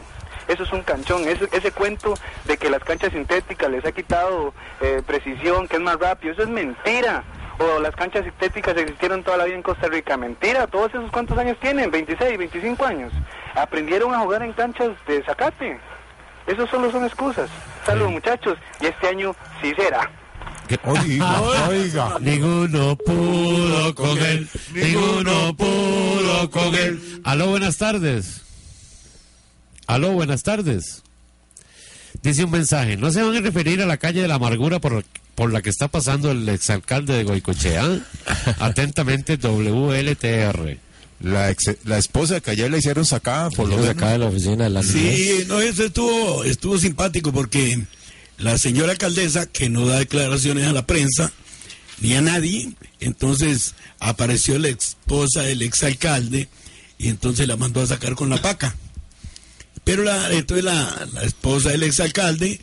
[0.49, 1.26] Eso es un canchón.
[1.26, 5.82] Ese, ese cuento de que las canchas sintéticas les ha quitado eh, precisión, que es
[5.82, 7.24] más rápido, eso es mentira.
[7.60, 10.18] O las canchas sintéticas existieron toda la vida en Costa Rica.
[10.18, 13.14] Mentira, todos esos cuántos años tienen, 26, 25 años.
[13.56, 15.80] Aprendieron a jugar en canchas de zacate.
[16.48, 17.50] Esos solo son excusas.
[17.86, 20.10] Saludos muchachos, y este año sí será.
[20.84, 22.18] Oiga, oiga.
[22.20, 27.22] Ninguno pudo con él, ninguno pudo con él.
[27.24, 28.41] Aló, buenas tardes.
[29.88, 31.04] Aló, buenas tardes.
[32.22, 35.04] Dice un mensaje, ¿no se van a referir a la calle de la amargura por,
[35.36, 38.00] por la que está pasando el exalcalde de Goicochea?
[38.60, 40.78] Atentamente, WLTR.
[41.20, 44.66] La, ex- la esposa que ayer le hicieron sacada por lo acá de la oficina
[44.66, 47.82] de la Sí, no, eso estuvo, estuvo simpático porque
[48.38, 51.32] la señora alcaldesa, que no da declaraciones a la prensa,
[52.01, 56.49] ni a nadie, entonces apareció la esposa del exalcalde
[56.97, 58.76] y entonces la mandó a sacar con la paca.
[59.86, 62.59] Pero la, entonces la, la esposa del exalcalde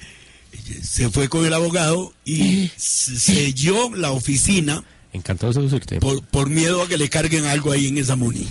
[0.52, 6.00] eh, se fue con el abogado y se- selló la oficina Encantado de seducirte.
[6.00, 8.46] por, por miedo a que le carguen algo ahí en esa muni.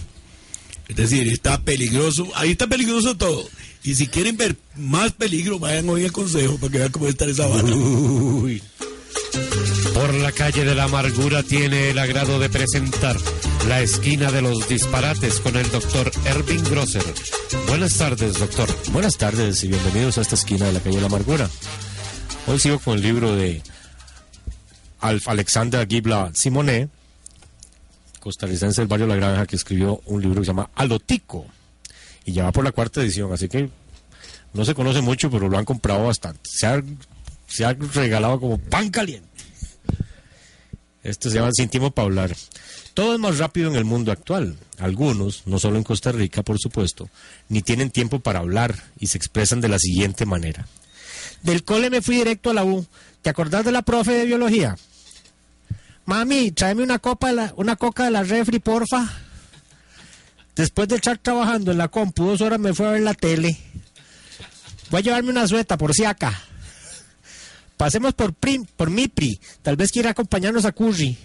[0.89, 3.47] Es decir, está peligroso, ahí está peligroso todo.
[3.83, 7.25] Y si quieren ver más peligro, vayan hoy al consejo para que vean cómo está
[7.25, 7.67] esa vara.
[9.93, 13.17] Por la calle de la amargura tiene el agrado de presentar
[13.67, 17.03] la esquina de los disparates con el doctor Ervin Grosser.
[17.67, 18.67] Buenas tardes, doctor.
[18.91, 21.49] Buenas tardes y bienvenidos a esta esquina de la calle de la amargura.
[22.47, 23.61] Hoy sigo con el libro de
[24.99, 26.89] Alexander Gibla Simonet,
[28.19, 31.45] costarricense del barrio La Granja, que escribió un libro que se llama Alotico.
[32.25, 33.69] Y ya va por la cuarta edición, así que
[34.53, 36.41] no se conoce mucho, pero lo han comprado bastante.
[36.43, 36.83] Se ha,
[37.47, 39.27] se ha regalado como pan caliente.
[41.03, 42.35] Esto se llama Sin tiempo para hablar.
[42.93, 44.57] Todo es más rápido en el mundo actual.
[44.77, 47.09] Algunos, no solo en Costa Rica, por supuesto,
[47.47, 50.67] ni tienen tiempo para hablar y se expresan de la siguiente manera.
[51.41, 52.85] Del cole me fui directo a la U.
[53.21, 54.77] ¿Te acordás de la profe de biología?
[56.09, 59.07] Mami, tráeme una copa la- una coca de la refri, porfa.
[60.55, 63.55] Después de estar trabajando en la compu dos horas me fui a ver la tele.
[64.89, 66.33] Voy a llevarme una sueta por si acá.
[67.77, 69.39] Pasemos por Prim, por Mipri.
[69.61, 71.15] Tal vez quiera acompañarnos a Curry.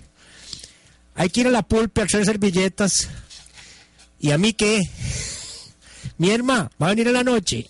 [1.15, 3.09] Hay que ir a la pulpe a hacer servilletas.
[4.21, 4.81] ¿Y a mí qué?
[6.19, 7.67] Mi herma va a venir en la noche.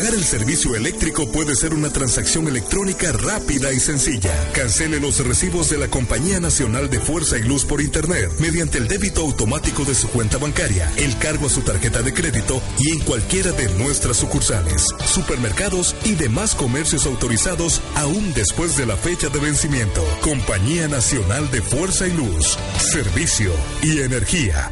[0.00, 4.32] Pagar el servicio eléctrico puede ser una transacción electrónica rápida y sencilla.
[4.54, 8.88] Cancele los recibos de la Compañía Nacional de Fuerza y Luz por Internet mediante el
[8.88, 13.00] débito automático de su cuenta bancaria, el cargo a su tarjeta de crédito y en
[13.00, 19.38] cualquiera de nuestras sucursales, supermercados y demás comercios autorizados aún después de la fecha de
[19.38, 20.02] vencimiento.
[20.22, 24.70] Compañía Nacional de Fuerza y Luz, Servicio y Energía.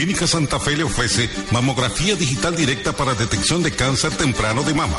[0.00, 4.96] Clínica Santa Fe le ofrece mamografía digital directa para detección de cáncer temprano de mama,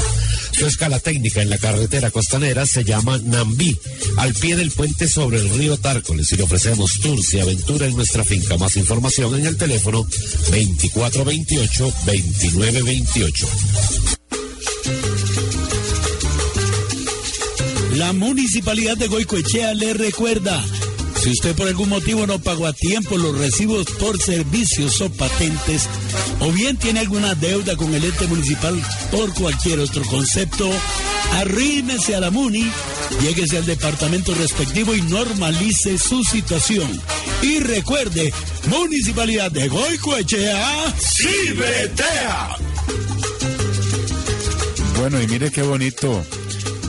[0.52, 3.74] Su escala técnica en la carretera costanera se llama Nambí,
[4.18, 7.96] al pie del puente sobre el río Tárcoles y le ofrecemos tours y aventura en
[7.96, 8.58] nuestra finca.
[8.58, 10.06] Más información en el teléfono
[11.54, 13.46] 2428-2928.
[17.96, 20.62] La municipalidad de Goicoechea le recuerda,
[21.22, 25.88] Si usted por algún motivo no pagó a tiempo los recibos por servicios o patentes,
[26.40, 28.78] o bien tiene alguna deuda con el ente municipal
[29.10, 30.68] por cualquier otro concepto,
[31.32, 32.70] arrímese a la MUNI,
[33.22, 36.88] lléguese al departamento respectivo y normalice su situación.
[37.42, 38.32] Y recuerde,
[38.68, 42.56] Municipalidad de Goicoechea, ¡Cibetea!
[44.98, 46.24] Bueno, y mire qué bonito.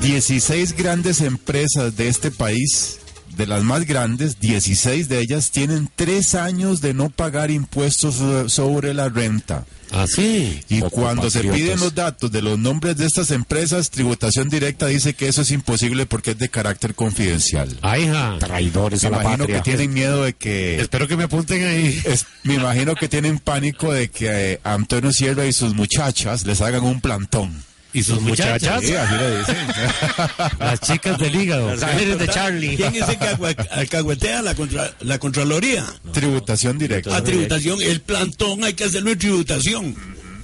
[0.02, 3.00] 16 grandes empresas de este país,
[3.36, 8.48] de las más grandes, 16 de ellas tienen tres años de no pagar impuestos so-
[8.48, 9.66] sobre la renta.
[9.96, 10.62] Así.
[10.70, 15.14] Y cuando se piden los datos de los nombres de estas empresas, Tributación Directa dice
[15.14, 17.70] que eso es imposible porque es de carácter confidencial.
[17.82, 18.38] Ah, hija.
[18.40, 19.58] Traidores Me a la imagino patria.
[19.58, 20.80] que tienen miedo de que...
[20.82, 22.02] Espero que me apunten ahí.
[22.06, 26.62] Es- me imagino que tienen pánico de que eh, Antonio Sierra y sus muchachas les
[26.62, 27.64] hagan un plantón.
[27.96, 28.84] ¿Y sus muchachas?
[28.84, 29.56] Sí, así le dicen.
[30.60, 31.74] Las chicas del hígado.
[31.76, 32.76] Las mujeres de Charlie.
[32.76, 35.86] ¿Quién es el que alcahuetea la, contra, la Contraloría?
[36.12, 37.16] Tributación Directa.
[37.16, 39.96] A tributación, el plantón hay que hacerlo en tributación,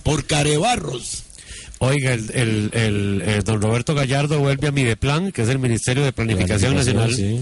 [0.03, 1.23] por carebarros.
[1.79, 6.05] Oiga, el, el, el, eh, don Roberto Gallardo vuelve a Mideplan, que es el Ministerio
[6.05, 7.13] de Planificación Nacional.
[7.13, 7.41] Sí.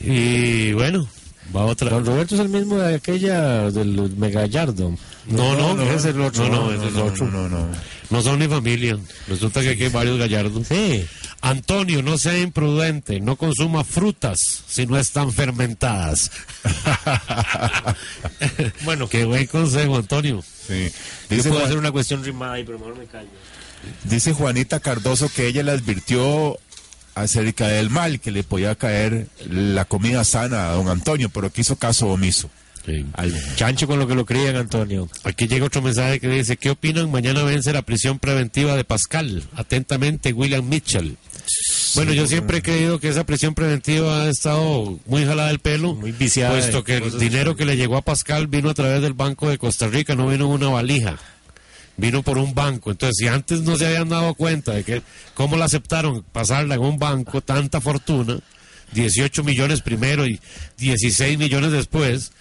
[0.00, 1.08] Y bueno,
[1.54, 1.90] va otra.
[1.90, 4.96] Don Roberto es el mismo de aquella del Megallardo.
[5.26, 6.48] No, no, ese es el otro.
[6.48, 7.26] No, no, ese es otro.
[7.26, 7.76] No, no, no.
[8.10, 8.98] No son ni familia.
[9.26, 10.66] Resulta que aquí hay varios gallardos.
[10.66, 11.06] Sí.
[11.40, 16.30] Antonio, no sea imprudente, no consuma frutas si no están fermentadas.
[18.84, 20.42] bueno, qué buen consejo, Antonio.
[20.42, 20.88] Sí.
[21.28, 23.28] Dice, puedo hacer una cuestión rimada ahí, pero mejor me callo.
[24.04, 26.58] dice Juanita Cardoso que ella le advirtió
[27.14, 31.60] acerca del mal que le podía caer la comida sana a don Antonio, pero que
[31.60, 32.50] hizo caso omiso.
[33.14, 35.08] Al chancho con lo que lo crían, Antonio.
[35.22, 37.10] Aquí llega otro mensaje que dice, ¿qué opinan?
[37.10, 39.44] Mañana vence la prisión preventiva de Pascal.
[39.54, 41.16] Atentamente, William Mitchell.
[41.94, 45.94] Bueno, yo siempre he creído que esa prisión preventiva ha estado muy jalada del pelo,
[45.94, 49.12] Muy viciada puesto que el dinero que le llegó a Pascal vino a través del
[49.12, 51.18] Banco de Costa Rica, no vino en una valija,
[51.96, 52.90] vino por un banco.
[52.90, 55.02] Entonces, si antes no se habían dado cuenta de que
[55.34, 58.38] cómo la aceptaron pasarla en un banco, tanta fortuna,
[58.92, 60.40] 18 millones primero y
[60.78, 62.32] 16 millones después,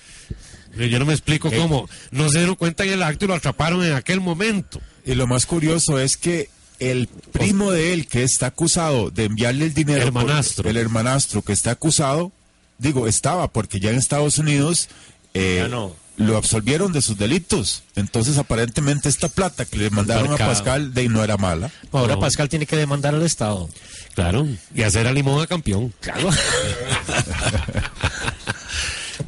[0.78, 1.88] eh, yo no me explico cómo.
[2.12, 4.82] No se dieron cuenta en el acto y lo atraparon en aquel momento.
[5.06, 6.50] Y lo más curioso es que
[6.80, 10.70] el primo de él que está acusado de enviarle el dinero, por- Hermanastro.
[10.70, 12.32] el hermanastro que está acusado,
[12.80, 14.90] digo, estaba porque ya en Estados Unidos
[15.34, 15.96] eh, Ya no.
[16.18, 17.84] Lo absolvieron de sus delitos.
[17.96, 21.72] Entonces, aparentemente, esta plata que le mandaron a Pascal de no era mala.
[21.92, 22.20] Ahora No.
[22.20, 23.70] Pascal tiene que demandar al Estado.
[24.14, 25.94] Claro, y hacer a Limón a campeón.
[26.02, 26.30] Claro.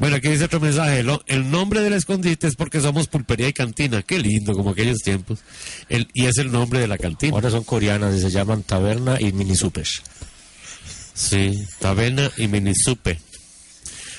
[0.00, 1.02] Bueno, aquí dice otro mensaje.
[1.04, 4.02] lo- el nombre del escondite es porque somos pulpería y cantina.
[4.02, 5.38] Qué lindo, como aquellos tiempos.
[5.88, 7.32] El, y es el nombre de la cantina.
[7.32, 9.86] Ahora son coreanas y se llaman Taberna y Mini Super.
[11.14, 13.20] Sí, Taberna y Minisupe.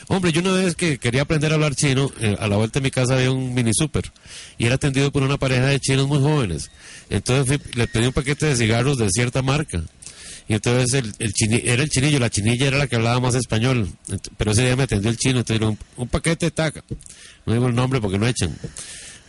[0.08, 2.84] Hombre, yo una vez que quería aprender a hablar chino, eh, a la vuelta de
[2.84, 4.12] mi casa había un mini super
[4.58, 6.70] y era atendido por una pareja de chinos muy jóvenes.
[7.10, 9.82] Entonces le pedí un paquete de cigarros de cierta marca.
[10.48, 13.34] Y entonces el, el chini- era el chinillo, la chinilla era la que hablaba más
[13.34, 13.90] español.
[14.38, 16.84] Pero ese día me atendió el chino, entonces un, un paquete de taca.
[17.48, 18.56] No digo el nombre porque no echan.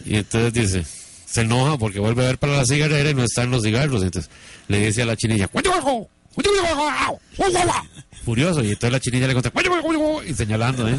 [0.05, 0.85] Y entonces dice,
[1.24, 4.03] se enoja porque vuelve a ver para la cigarrera y no están los cigarros.
[4.03, 4.31] Entonces
[4.68, 5.49] le dice a la chinilla,
[8.24, 8.62] furioso.
[8.62, 9.62] Y entonces la chinilla le contesta,
[10.26, 10.99] y señalando, ¿eh?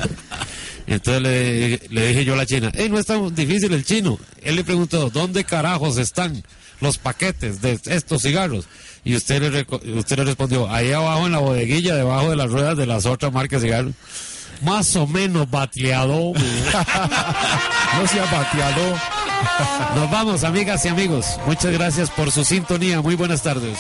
[0.88, 4.18] Entonces le, dije yo a la china, no es tan difícil el chino.
[4.42, 6.42] Él le preguntó, ¿dónde carajos están
[6.80, 8.68] los paquetes de estos cigarros?
[9.04, 9.68] Y usted le,
[9.98, 13.34] usted le respondió, ahí abajo en la bodeguilla, debajo de las ruedas de las otras
[13.34, 13.94] marcas de cigarros.
[14.62, 16.34] Más o menos bateado.
[16.34, 18.98] no se ha bateado.
[19.96, 21.38] Nos vamos, amigas y amigos.
[21.46, 23.02] Muchas gracias por su sintonía.
[23.02, 23.78] Muy buenas tardes.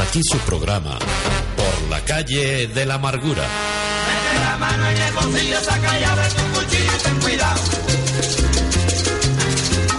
[0.00, 0.98] Hasta aquí su programa.
[1.56, 3.42] Por la calle de la amargura.
[3.42, 7.60] Mete la mano en el bolsillo, saca tu cuchillo y ten cuidado.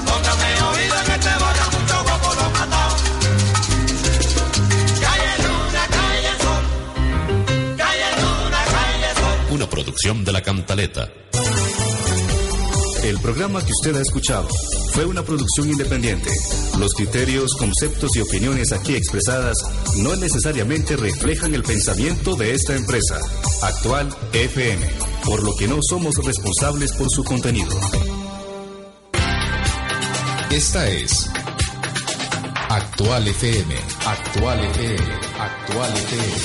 [0.08, 2.95] Póngame oído en este barrio, mucho guapo lo matado.
[5.02, 6.64] Calle luna, calle sol.
[7.78, 9.38] Calle luna, calle sol.
[9.52, 11.10] Una producción de la Cantaleta.
[13.04, 14.47] El programa que usted ha escuchado
[14.93, 16.30] fue una producción independiente.
[16.78, 19.58] Los criterios, conceptos y opiniones aquí expresadas
[19.97, 23.20] no necesariamente reflejan el pensamiento de esta empresa,
[23.64, 24.88] Actual FM,
[25.26, 27.76] por lo que no somos responsables por su contenido.
[30.52, 31.28] Esta es
[32.70, 33.76] Actual FM.
[34.06, 35.14] Actual FM.
[35.39, 36.36] Actual FM.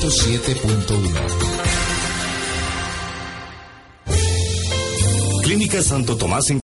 [0.00, 1.79] 107.1.
[5.50, 6.58] Clínica Santo Tomás en